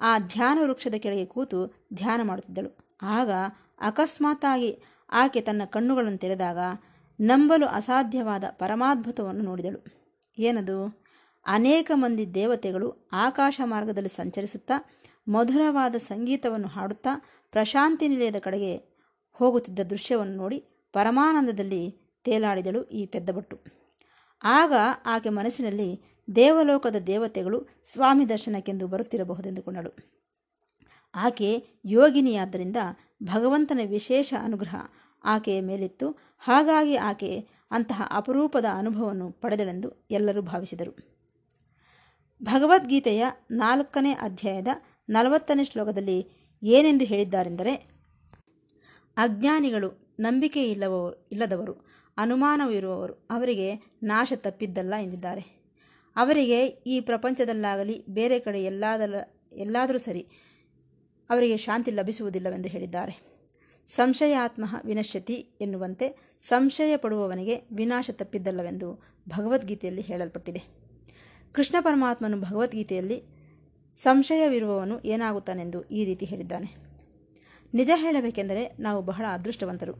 ಆ 0.00 0.18
ಧ್ಯಾನ 0.18 0.58
ವೃಕ್ಷದ 0.62 0.94
ಕೆಳಗೆ 0.94 1.24
ಕೂತು 1.24 1.66
ಧ್ಯಾನ 1.94 2.20
ಮಾಡುತ್ತಿದ್ದಳು. 2.22 2.96
ಆಗ 3.02 3.30
ಅಕಸ್ಮಾತ್ತಾಗಿ 3.80 4.78
ಆಕೆ 5.12 5.40
ತನ್ನ 5.40 5.62
ಕಣ್ಣುಗಳನ್ನು 5.64 6.18
ತೆರೆದಾಗ 6.18 6.58
ನಂಬಲು 7.20 7.66
ಅಸಾಧ್ಯವಾದ 7.66 8.44
ಪರಮಾದ್ಭುತವನ್ನು 8.50 9.42
ನೋಡಿದಳು. 9.42 9.84
ಏನದು? 10.38 11.01
ಅನೇಕ 11.46 11.90
ಮಂದಿ 11.94 12.34
ದೇವತೆಗಳು 12.34 13.08
ಆಕಾಶ 13.12 13.60
ಮಾರ್ಗದಲ್ಲಿ 13.64 14.08
ಸಂಚರಿಸುತ್ತಾ 14.08 14.98
ಮಧುರವಾದ 15.28 15.94
ಸಂಗೀತವನ್ನು 15.94 16.68
ಹಾಡುತ್ತಾ 16.68 17.22
ಪ್ರಶಾಂತಿ 17.50 18.08
ನಿಲಯದ 18.08 18.36
ಕಡೆಗೆ 18.36 18.76
ಹೋಗುತ್ತಿದ್ದ 19.32 19.78
ದೃಶ್ಯವನ್ನು 19.78 20.36
ನೋಡಿ 20.36 20.64
ಪರಮಾನಂದದಲ್ಲಿ 20.92 22.12
ತೇಲಾಡಿದಳು 22.24 22.84
ಈ 22.84 23.06
ಪೆದ್ದಬಟ್ಟು. 23.06 23.58
ಆಗ 24.44 24.72
ಆಕೆ 25.06 25.28
ಮನಸ್ಸಿನಲ್ಲಿ 25.28 26.20
ದೇವಲೋಕದ 26.36 26.96
ದೇವತೆಗಳು 26.96 27.68
ಸ್ವಾಮಿ 27.84 28.28
ದರ್ಶನಕ್ಕೆಂದು 28.28 28.88
ಬರುತ್ತಿರಬಹುದೆಂದುಕೊಂಡಳು. 28.88 29.96
ಆಕೆ 31.14 31.66
ಯೋಗಿನಿಯಾದ್ದರಿಂದ 31.84 32.76
ಭಗವಂತನ 33.22 33.80
ವಿಶೇಷ 33.86 34.34
ಅನುಗ್ರಹ 34.40 34.76
ಆಕೆಯ 35.24 35.60
ಮೇಲಿತ್ತು. 35.60 36.36
ಹಾಗಾಗಿ 36.38 36.96
ಆಕೆ 36.96 37.48
ಅಂತಹ 37.70 38.08
ಅಪರೂಪದ 38.10 38.64
ಅನುಭವವನ್ನು 38.64 39.32
ಪಡೆದಳೆಂದು 39.32 40.06
ಎಲ್ಲರೂ 40.10 40.42
ಭಾವಿಸಿದರು. 40.42 41.11
ಭಗವದ್ಗೀತೆಯ 42.44 43.24
ನಾಲ್ಕನೇ 43.50 44.12
ಅಧ್ಯಾಯದ 44.12 44.66
ನಲವತ್ತನೇ 45.08 45.64
ಶ್ಲೋಕದಲ್ಲಿ 45.64 46.26
ಏನೆಂದು 46.62 47.04
ಹೇಳಿದ್ದಾರೆಂದರೆ, 47.04 47.74
ಅಜ್ಞಾನಿಗಳು 49.16 50.16
ನಂಬಿಕೆ 50.20 50.70
ಇಲ್ಲವ 50.70 51.14
ಇಲ್ಲದವರು 51.32 51.86
ಅನುಮಾನವಿರುವವರು 52.16 53.12
ಅವರಿಗೆ 53.30 53.74
ನಾಶ 54.02 54.32
ತಪ್ಪಿದ್ದಲ್ಲ 54.36 54.94
ಎಂದಿದ್ದಾರೆ. 54.94 55.62
ಅವರಿಗೆ 56.16 56.66
ಈ 56.66 57.00
ಪ್ರಪಂಚದಲ್ಲಾಗಲಿ, 57.00 58.04
ಬೇರೆ 58.10 58.38
ಕಡೆ 58.38 58.64
ಎಲ್ಲಾದಲ್ಲ 58.64 59.14
ಎಲ್ಲಾದರೂ 59.52 59.98
ಸರಿ 59.98 60.26
ಅವರಿಗೆ 61.30 61.56
ಶಾಂತಿ 61.56 61.90
ಲಭಿಸುವುದಿಲ್ಲವೆಂದು 61.90 62.68
ಹೇಳಿದ್ದಾರೆ. 62.68 63.32
ಸಂಶಯಾತ್ಮ 63.88 64.76
ವಿನಶ್ಯತಿ 64.84 65.34
ಎನ್ನುವಂತೆ 65.34 66.38
ಸಂಶಯ 66.40 66.96
ಪಡುವವನಿಗೆ 66.96 67.60
ವಿನಾಶ 67.72 68.10
ತಪ್ಪಿದ್ದಲ್ಲವೆಂದು 68.12 69.02
ಭಗವದ್ಗೀತೆಯಲ್ಲಿ 69.28 70.02
ಹೇಳಲ್ಪಟ್ಟಿದೆ. 70.02 70.81
ಕೃಷ್ಣ 71.52 71.76
ಪರಮಾತ್ಮನು 71.80 72.40
ಭಗವದ್ಗೀತೆಯಲ್ಲಿ 72.40 73.22
ಸಂಶಯವಿರುವವನು 73.94 75.00
ಏನಾಗುತ್ತಾನೆಂದು 75.00 75.82
ಈ 75.82 76.04
ರೀತಿ 76.04 76.26
ಹೇಳಿದ್ದಾನೆ. 76.26 76.76
ನಿಜ 77.74 77.90
ಹೇಳಬೇಕೆಂದರೆ 77.96 78.76
ನಾವು 78.80 79.02
ಬಹಳ 79.02 79.26
ಅದೃಷ್ಟವಂತರು. 79.32 79.94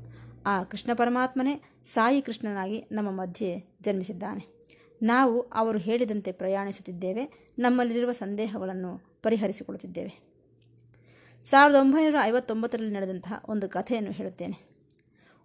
ಆ 0.47 0.62
ಕೃಷ್ಣ 0.62 0.90
ಪರಮಾತ್ಮನೇ 0.94 1.62
ಸಾಯಿ 1.82 2.23
ಕೃಷ್ಣನಾಗಿ 2.23 2.85
ನಮ್ಮ 2.92 3.11
ಮಧ್ಯೆ 3.11 3.76
ಜನ್ಮಿಸಿದ್ದಾನೆ. 3.82 4.66
ನಾವು 5.02 5.40
ಅವರು 5.40 5.78
ಹೇಳಿದಂತೆ 5.78 6.32
ಪ್ರಯಾಣಿಸುತ್ತಿದ್ದೇವೆ, 6.32 7.52
ನಮ್ಮಲ್ಲಿರುವ 7.59 8.12
ಸಂದೇಹಗಳನ್ನು 8.12 9.18
ಪರಿಹರಿಸಿಕೊಳ್ಳುತ್ತಿದ್ದೇವೆ. 9.23 10.21
ಸಾವಿರದ 11.44 11.76
ಒಂಬೈನೂರ 11.76 12.16
ಐವತ್ತೊಂಬತ್ತರಲ್ಲಿ 12.23 12.92
ನಡೆದಂತಹ 12.92 13.42
ಒಂದು 13.49 13.68
ಕಥೆಯನ್ನು 13.68 14.12
ಹೇಳುತ್ತೇನೆ. 14.12 14.68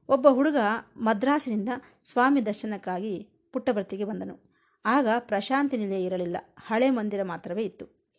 ಒಬ್ಬ 0.10 0.28
ಹುಡುಗ 0.28 0.56
ಮದ್ರಾಸಿನಿಂದ 0.98 1.70
ಸ್ವಾಮಿ 2.04 2.46
ದರ್ಶನಕ್ಕಾಗಿ 2.46 3.28
ಪುಟ್ಟಭರ್ತಿಗೆ 3.54 4.04
ಬಂದನು. 4.04 4.47
ಆಗ 4.90 5.08
ಪ್ರಶಾಂತಿ 5.20 5.78
ನಿಲಯ 5.78 6.06
ಇರಲಿಲ್ಲ. 6.06 6.38
ಹಳೆ 6.60 6.90
ಮಂದಿರ 6.90 7.24
ಮಾತ್ರವೇ 7.24 7.64
ಇತ್ತು. 7.64 8.10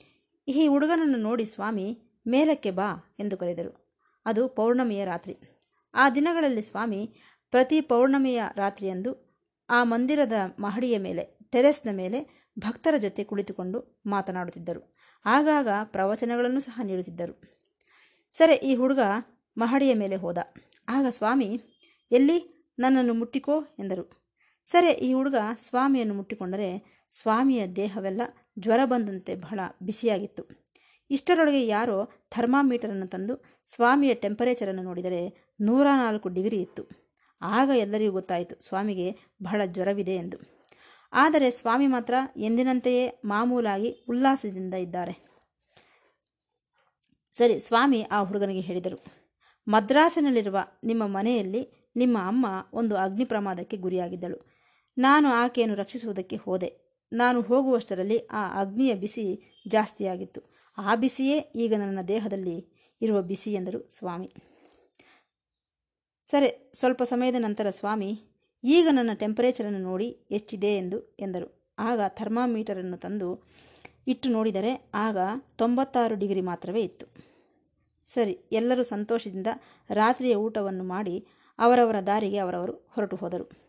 ಈ 0.49 0.67
ಹುಡುಗನನ್ನು 0.67 1.19
ನೋಡಿ 1.19 1.45
ಸ್ವಾಮಿ 1.45 1.99
ಮೇಲಕ್ಕೆ 2.27 2.71
ಬಾ 2.71 3.17
ಎಂದು 3.21 3.37
ಕರೆದರು. 3.37 4.01
ಅದು 4.27 4.49
ಪೌರ್ಣಮಿಯ 4.49 5.05
ರಾತ್ರಿ. 5.05 5.39
ಆ 5.95 6.11
ದಿನಗಳಲ್ಲಿ 6.11 6.63
ಸ್ವಾಮಿ 6.63 7.13
ಪ್ರತಿ 7.51 7.81
ಪೌರ್ಣಮಿಯ 7.81 8.43
ರಾತ್ರಿಯಂದು 8.57 9.41
ಆ 9.71 9.85
ಮಂದಿರದ 9.85 10.33
ಮಹಡಿಯ 10.59 10.99
ಮೇಲೆ, 10.99 11.39
ಟೆರೆಸ್ನ 11.51 11.89
ಮೇಲೆ 11.93 12.49
ಭಕ್ತರ 12.59 12.97
ಜೊತೆ 12.97 13.25
ಕುಳಿತುಕೊಂಡು 13.25 14.03
ಮಾತನಾಡುತ್ತಿದ್ದರು. 14.07 14.95
ಆಗಾಗ 15.27 15.69
ಪ್ರವಚನಗಳನ್ನು 15.85 16.61
ಸಹ 16.61 16.81
ನೀಡುತ್ತಿದ್ದರು. 16.85 17.43
ಸರಿ, 18.31 18.55
ಈ 18.55 18.75
ಹುಡುಗ 18.75 19.01
ಮಹಡಿಯ 19.59 19.95
ಮೇಲೆ 19.95 20.17
ಹೋದ. 20.17 20.39
ಆಗ 20.89 21.07
ಸ್ವಾಮಿ, 21.11 21.63
ಎಲ್ಲಿ? 22.13 22.67
ನನ್ನನ್ನು 22.79 23.15
ಮುಟ್ಟಿಕೋ 23.15 23.61
ಎಂದರು. 23.79 24.18
ಸರಿ, 24.69 24.91
ಈ 25.07 25.11
ಹುಡುಗ 25.17 25.39
ಸ್ವಾಮಿಯನ್ನು 25.67 26.15
ಮುಟ್ಟಿಕೊಂಡರೆ 26.17 26.71
ಸ್ವಾಮಿಯ 27.13 27.61
ದೇಹವೆಲ್ಲ 27.79 28.23
ಜ್ವರ 28.59 28.81
ಬಂದಂತೆ 28.85 29.33
ಬಹಳ 29.45 29.61
ಬಿಸಿಯಾಗಿತ್ತು. 29.87 30.43
ಇಷ್ಟರೊಳಗೆ 31.11 31.61
ಯಾರೋ 31.67 31.99
ಥರ್ಮಾಮೀಟರನ್ನು 32.35 33.07
ತಂದು 33.15 33.35
ಸ್ವಾಮಿಯ 33.67 34.15
ಟೆಂಪರೇಚರನ್ನು 34.25 34.83
ನೋಡಿದರೆ 34.89 35.21
ನೂರ 35.61 35.87
ನಾಲ್ಕು 36.03 36.29
ಡಿಗ್ರಿ 36.29 36.59
ಇತ್ತು. 36.61 36.83
ಆಗ 37.43 37.69
ಎಲ್ಲರಿಗೂ 37.85 38.13
ಗೊತ್ತಾಯಿತು, 38.13 38.55
ಸ್ವಾಮಿಗೆ 38.67 39.07
ಬಹಳ 39.43 39.61
ಜ್ವರವಿದೆ 39.67 40.17
ಎಂದು. 40.17 40.39
ಆದರೆ 41.13 41.49
ಸ್ವಾಮಿ 41.51 41.87
ಮಾತ್ರ 41.87 42.15
ಎಂದಿನಂತೆಯೇ 42.49 43.05
ಮಾಮೂಲಾಗಿ 43.25 43.91
ಉಲ್ಲಾಸದಿಂದ 44.09 44.75
ಇದ್ದಾರೆ. 44.87 45.15
ಸರಿ, 47.35 47.57
ಸ್ವಾಮಿ 47.61 48.03
ಆ 48.17 48.21
ಹುಡುಗನಿಗೆ 48.23 48.65
ಹೇಳಿದರು, 48.69 48.99
ಮದ್ರಾಸಿನಲ್ಲಿರುವ 49.67 50.59
ನಿಮ್ಮ 50.85 51.03
ಮನೆಯಲ್ಲಿ 51.17 51.65
ನಿಮ್ಮ 51.97 52.19
ಅಮ್ಮ 52.27 52.47
ಒಂದು 52.73 52.95
ಅಗ್ನಿ 52.97 53.25
ಪ್ರಮಾದಕ್ಕೆ 53.25 53.77
ಗುರಿಯಾಗಿದ್ದಳು. 53.77 54.39
ನಾನು 54.99 55.29
ಆಕೆಯನ್ನು 55.29 55.75
ರಕ್ಷಿಸುವುದಕ್ಕೆ 55.75 56.37
ಹೋದೆ. 56.37 56.89
ನಾನು 57.13 57.41
ಹೋಗುವಷ್ಟರಲ್ಲಿ 57.41 58.27
ಆ 58.27 58.61
ಅಗ್ನಿಯ 58.61 58.95
ಬಿಸಿ 58.95 59.55
ಜಾಸ್ತಿಯಾಗಿತ್ತು. 59.69 60.41
ಆ 60.79 60.95
ಬಿಸಿಯೇ 60.95 61.39
ಈಗ 61.39 61.75
ನನ್ನ 61.79 62.01
ದೇಹದಲ್ಲಿ 62.01 62.69
ಇರುವ 63.03 63.23
ಬಿಸಿ 63.23 63.53
ಎಂದರು 63.53 63.89
ಸ್ವಾಮಿ. 63.89 64.35
ಸರಿ, 66.27 66.71
ಸ್ವಲ್ಪ 66.75 67.03
ಸಮಯದ 67.03 67.35
ನಂತರ 67.39 67.71
ಸ್ವಾಮಿ, 67.71 68.21
ಈಗ 68.65 68.89
ನನ್ನ 68.91 69.11
ಟೆಂಪರೇಚರನ್ನು 69.13 69.79
ನೋಡಿ 69.79 70.09
ಎಷ್ಟಿದೆ 70.31 70.77
ಎಂದು 70.77 71.17
ಎಂದರು. 71.21 71.75
ಆಗ 71.79 72.01
ಥರ್ಮಾಮೀಟರನ್ನು 72.09 72.97
ತಂದು 72.97 73.43
ಇಟ್ಟು 74.07 74.29
ನೋಡಿದರೆ 74.29 74.91
ಆಗ 74.95 75.19
ತೊಂಬತ್ತಾರು 75.57 76.15
ಡಿಗ್ರಿ 76.15 76.41
ಮಾತ್ರವೇ 76.41 76.83
ಇತ್ತು. 76.83 77.07
ಸರಿ, 78.05 78.33
ಎಲ್ಲರೂ 78.53 78.83
ಸಂತೋಷದಿಂದ 78.83 79.47
ರಾತ್ರಿಯ 79.91 80.35
ಊಟವನ್ನು 80.35 80.85
ಮಾಡಿ 80.85 81.27
ಅವರವರ 81.59 82.01
ದಾರಿಗೆ 82.01 82.39
ಅವರವರು 82.39 82.73
ಹೊರಟು 82.73 83.17
ಹೋದರು. 83.17 83.69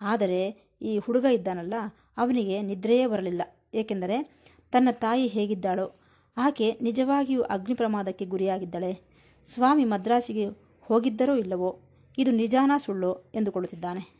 ಆದರೆ 0.00 0.65
ಈ 0.82 0.98
ಹುಡುಗ 0.98 1.24
ಇದ್ದಾನಲ್ಲ, 1.24 1.74
ಅವನಿಗೆ 2.16 2.62
ನಿದ್ರೆಯೇ 2.62 3.06
ಬರಲಿಲ್ಲ. 3.06 3.42
ಏಕೆಂದರೆ 3.74 4.40
ತನ್ನ 4.70 4.88
ತಾಯಿ 4.92 5.26
ಹೇಗಿದ್ದಾಳೋ, 5.26 6.00
ಆಕೆ 6.36 6.78
ನಿಜವಾಗಿಯೂ 6.82 7.42
ಅಗ್ನಿ 7.42 7.74
ಪ್ರಮಾದಕ್ಕೆ 7.74 8.24
ಗುರಿಯಾಗಿದ್ದಾಳೆ. 8.24 9.00
ಸ್ವಾಮಿ 9.46 9.84
ಮದ್ರಾಸಿಗೆ 9.84 10.46
ಹೋಗಿದ್ದರೋ 10.80 11.36
ಇಲ್ಲವೋ, 11.36 11.80
ಇದು 12.18 12.30
ನಿಜಾನ 12.30 12.70
ಸುಳ್ಳೋ 12.78 13.32
ಎಂದುಕೊಳ್ಳುತ್ತಿದ್ದಾನೆ. 13.34 14.16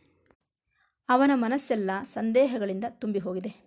ಅವನ 1.09 1.31
ಮನಸ್ಸೆಲ್ಲ 1.35 1.91
ಸಂದೇಹಗಳಿಂದ 2.05 2.85
ತುಂಬಿ 2.89 3.19
ಹೋಗಿದೆ 3.19 3.67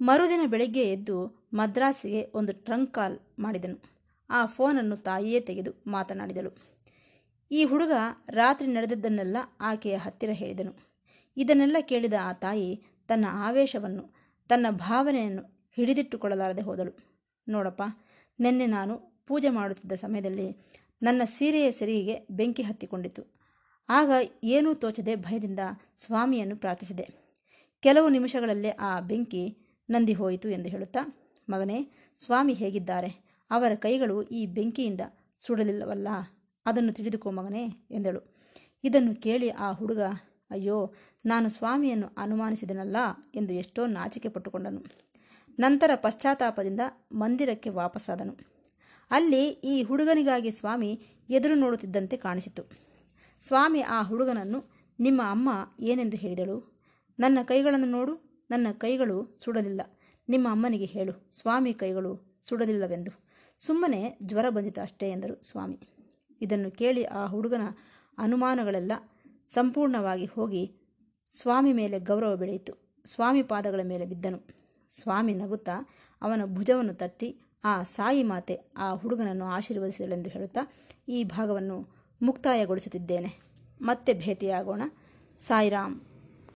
ಮರುದಿನ 0.00 0.40
ಬೆಳಗ್ಗೆ 0.46 0.82
ಎದ್ದು 0.82 1.46
ಮದ್ರಾಸಿಗೆ 1.54 2.26
ಒಂದು 2.34 2.52
ಟ್ರಂಕ್ 2.52 2.94
ಕಾಲ್ 2.94 3.18
ಮಾಡಿದನು. 3.38 3.82
ಆ 4.30 4.46
ಫೋನನ್ನು 4.46 4.96
ತಾಯಿಯೇ 4.96 5.40
ತೆಗೆದು 5.40 5.70
ಮಾತನಾಡಿದಳು. 5.86 6.50
ಈ 7.50 7.64
ಹುಡುಗ 7.64 7.92
ರಾತ್ರಿ 8.30 8.68
ನಡೆದದ್ದನ್ನೆಲ್ಲ 8.68 9.36
ಆಕೆಯ 9.60 9.96
ಹತ್ತಿರ 9.96 10.30
ಹೇಳಿದನು. 10.30 10.83
ಇದನ್ನೆಲ್ಲ 11.36 11.76
ಕೇಳಿದ 11.80 12.12
ಆ 12.22 12.32
ತಾಯಿ 12.32 12.84
ತನ್ನ 13.08 13.24
ಆವೇಶವನ್ನು, 13.28 14.14
ತನ್ನ 14.48 14.66
ಭಾವನೆಯನ್ನು 14.70 15.70
ಹಿಡಿದಿಟ್ಟುಕೊಳ್ಳಲಾರದೆ 15.76 16.62
ಹೋದಳು. 16.62 16.98
ನೋಡಪ್ಪ, 17.48 17.82
ನಿನ್ನೆ 18.40 18.66
ನಾನು 18.66 19.24
ಪೂಜೆ 19.26 19.48
ಮಾಡುತ್ತಿದ್ದ 19.48 19.92
ಸಮಯದಲ್ಲಿ 19.92 20.56
ನನ್ನ 21.02 21.22
ಸೀರೆಯ 21.24 21.72
ಸೆರಿಗೆಗೆ 21.72 22.26
ಬೆಂಕಿ 22.30 22.62
ಹತ್ತಿಕೊಂಡಿತು 22.62 23.34
ಆಗ 23.88 24.10
ಏನೂ 24.44 24.74
ತೋಚದೆ 24.74 25.14
ಭಯದಿಂದ 25.14 25.58
ಸ್ವಾಮಿಯನ್ನು 25.98 26.56
ಪ್ರಾರ್ಥಿಸಿದೆ. 26.56 27.08
ಕೆಲವು 27.80 28.08
ನಿಮಿಷಗಳಲ್ಲೇ 28.08 28.68
ಆ 28.68 29.00
ಬೆಂಕಿ 29.00 29.58
ನಂದಿ 29.90 30.12
ಹೋಯಿತು 30.12 30.48
ಎಂದು 30.48 30.68
ಹೇಳುತ್ತಾ, 30.68 30.98
ಮಗನೇ, 31.48 31.90
ಸ್ವಾಮಿ 32.18 32.52
ಹೇಗಿದ್ದಾರೆ? 32.52 33.40
ಅವರ 33.50 33.74
ಕೈಗಳು 33.74 34.22
ಈ 34.22 34.46
ಬೆಂಕಿಯಿಂದ 34.46 35.00
ಸುಡಲಿಲ್ಲವಲ್ಲ? 35.38 36.08
ಅದನ್ನು 36.66 36.92
ತಿಳಿದುಕೋ 36.92 37.30
ಮಗನೇ, 37.30 37.64
ಎಂದಳು. 37.90 38.42
ಇದನ್ನು 38.84 39.14
ಕೇಳಿ 39.14 39.50
ಆ 39.50 39.72
ಹುಡುಗ, 39.72 40.00
ಅಯ್ಯೋ 40.50 40.94
ನಾನು 41.24 41.48
ಸ್ವಾಮಿಯನ್ನು 41.48 42.08
ಅನುಮಾನಿಸಿದನಲ್ಲ 42.18 42.96
ಎಂದು 43.34 43.52
ಎಷ್ಟೋ 43.52 43.86
ನಾಚಿಕೆ 43.86 44.28
ಪಟ್ಟುಕೊಂಡನು 44.28 44.84
ನಂತರ 45.58 45.90
ಪಶ್ಚಾತ್ತಾಪದಿಂದ 45.94 46.80
ಮಂದಿರಕ್ಕೆ 47.12 47.70
ವಾಪಸ್ಸಾದನು 47.70 48.54
ಅಲ್ಲಿ 49.10 49.48
ಈ 49.48 49.82
ಹುಡುಗನಿಗಾಗಿ 49.82 50.50
ಸ್ವಾಮಿ 50.50 51.02
ಎದುರು 51.30 51.54
ನೋಡುತ್ತಿದ್ದಂತೆ 51.54 52.16
ಕಾಣಿಸಿತು. 52.16 52.70
ಸ್ವಾಮಿ 53.40 53.80
ಆ 53.80 54.02
ಹುಡುಗನನ್ನು, 54.02 54.64
ನಿಮ್ಮ 55.00 55.22
ಅಮ್ಮ 55.30 55.50
ಏನೆಂದು 55.80 56.16
ಹೇಳಿದಳು? 56.16 56.82
ನನ್ನ 57.18 57.38
ಕೈಗಳನ್ನು 57.42 57.86
ನೋಡು, 57.86 58.44
ನನ್ನ 58.50 58.66
ಕೈಗಳು 58.72 59.36
ಸುಡಲಿಲ್ಲ. 59.44 59.80
ನಿಮ್ಮ 60.28 60.48
ಅಮ್ಮನಿಗೆ 60.50 60.84
ಹೇಳು, 60.84 61.30
ಸ್ವಾಮಿ 61.40 61.74
ಕೈಗಳು 61.74 62.36
ಸುಡಲಿಲ್ಲವೆಂದು. 62.44 63.10
ಸುಮ್ಮನೆ 63.58 64.18
ಜ್ವರ 64.22 64.48
ಬಂದಿತು 64.48 64.80
ಅಷ್ಟೇ 64.80 65.10
ಎಂದರು 65.10 65.42
ಸ್ವಾಮಿ. 65.42 65.80
ಇದನ್ನು 66.40 66.70
ಕೇಳಿ 66.70 67.04
ಆ 67.04 67.26
ಹುಡುಗನ 67.26 67.62
ಅನುಮಾನಗಳೆಲ್ಲ 68.18 68.92
ಸಂಪೂರ್ಣವಾಗಿ 69.48 70.24
ಹೋಗಿ 70.24 70.83
ಸ್ವಾಮಿ 71.32 71.72
ಮೇಲೆ 71.72 71.98
ಗೌರವ 71.98 72.36
ಬೆಳೆಯಿತು. 72.36 73.02
ಸ್ವಾಮಿ 73.04 73.42
ಪಾದಗಳ 73.42 73.80
ಮೇಲೆ 73.84 74.06
ಬಿದ್ದನು. 74.06 74.40
ಸ್ವಾಮಿ 74.90 75.34
ನಗುತ್ತಾ 75.34 75.88
ಅವನ 76.22 76.42
ಭುಜವನ್ನು 76.44 76.94
ತಟ್ಟಿ, 76.94 77.36
ಆ 77.64 77.82
ಸಾಯಿ 77.82 78.22
ಮಾತೆ 78.22 78.60
ಆ 78.76 78.94
ಹುಡುಗನನ್ನು 78.94 79.44
ಆಶೀರ್ವದಿಸಲೆಂದು 79.44 80.30
ಹೇಳುತ್ತಾ, 80.30 80.60
ಈ 81.08 81.24
ಭಾಗವನ್ನು 81.24 81.88
ಮುಕ್ತಾಯಗೊಳಿಸುತ್ತಿದ್ದೇನೆ. 82.22 83.40
ಮತ್ತೆ 83.82 84.14
ಭೇಟಿಯಾಗೋಣ. 84.14 84.82
ಸಾಯಿರಾಮ್. 85.38 86.00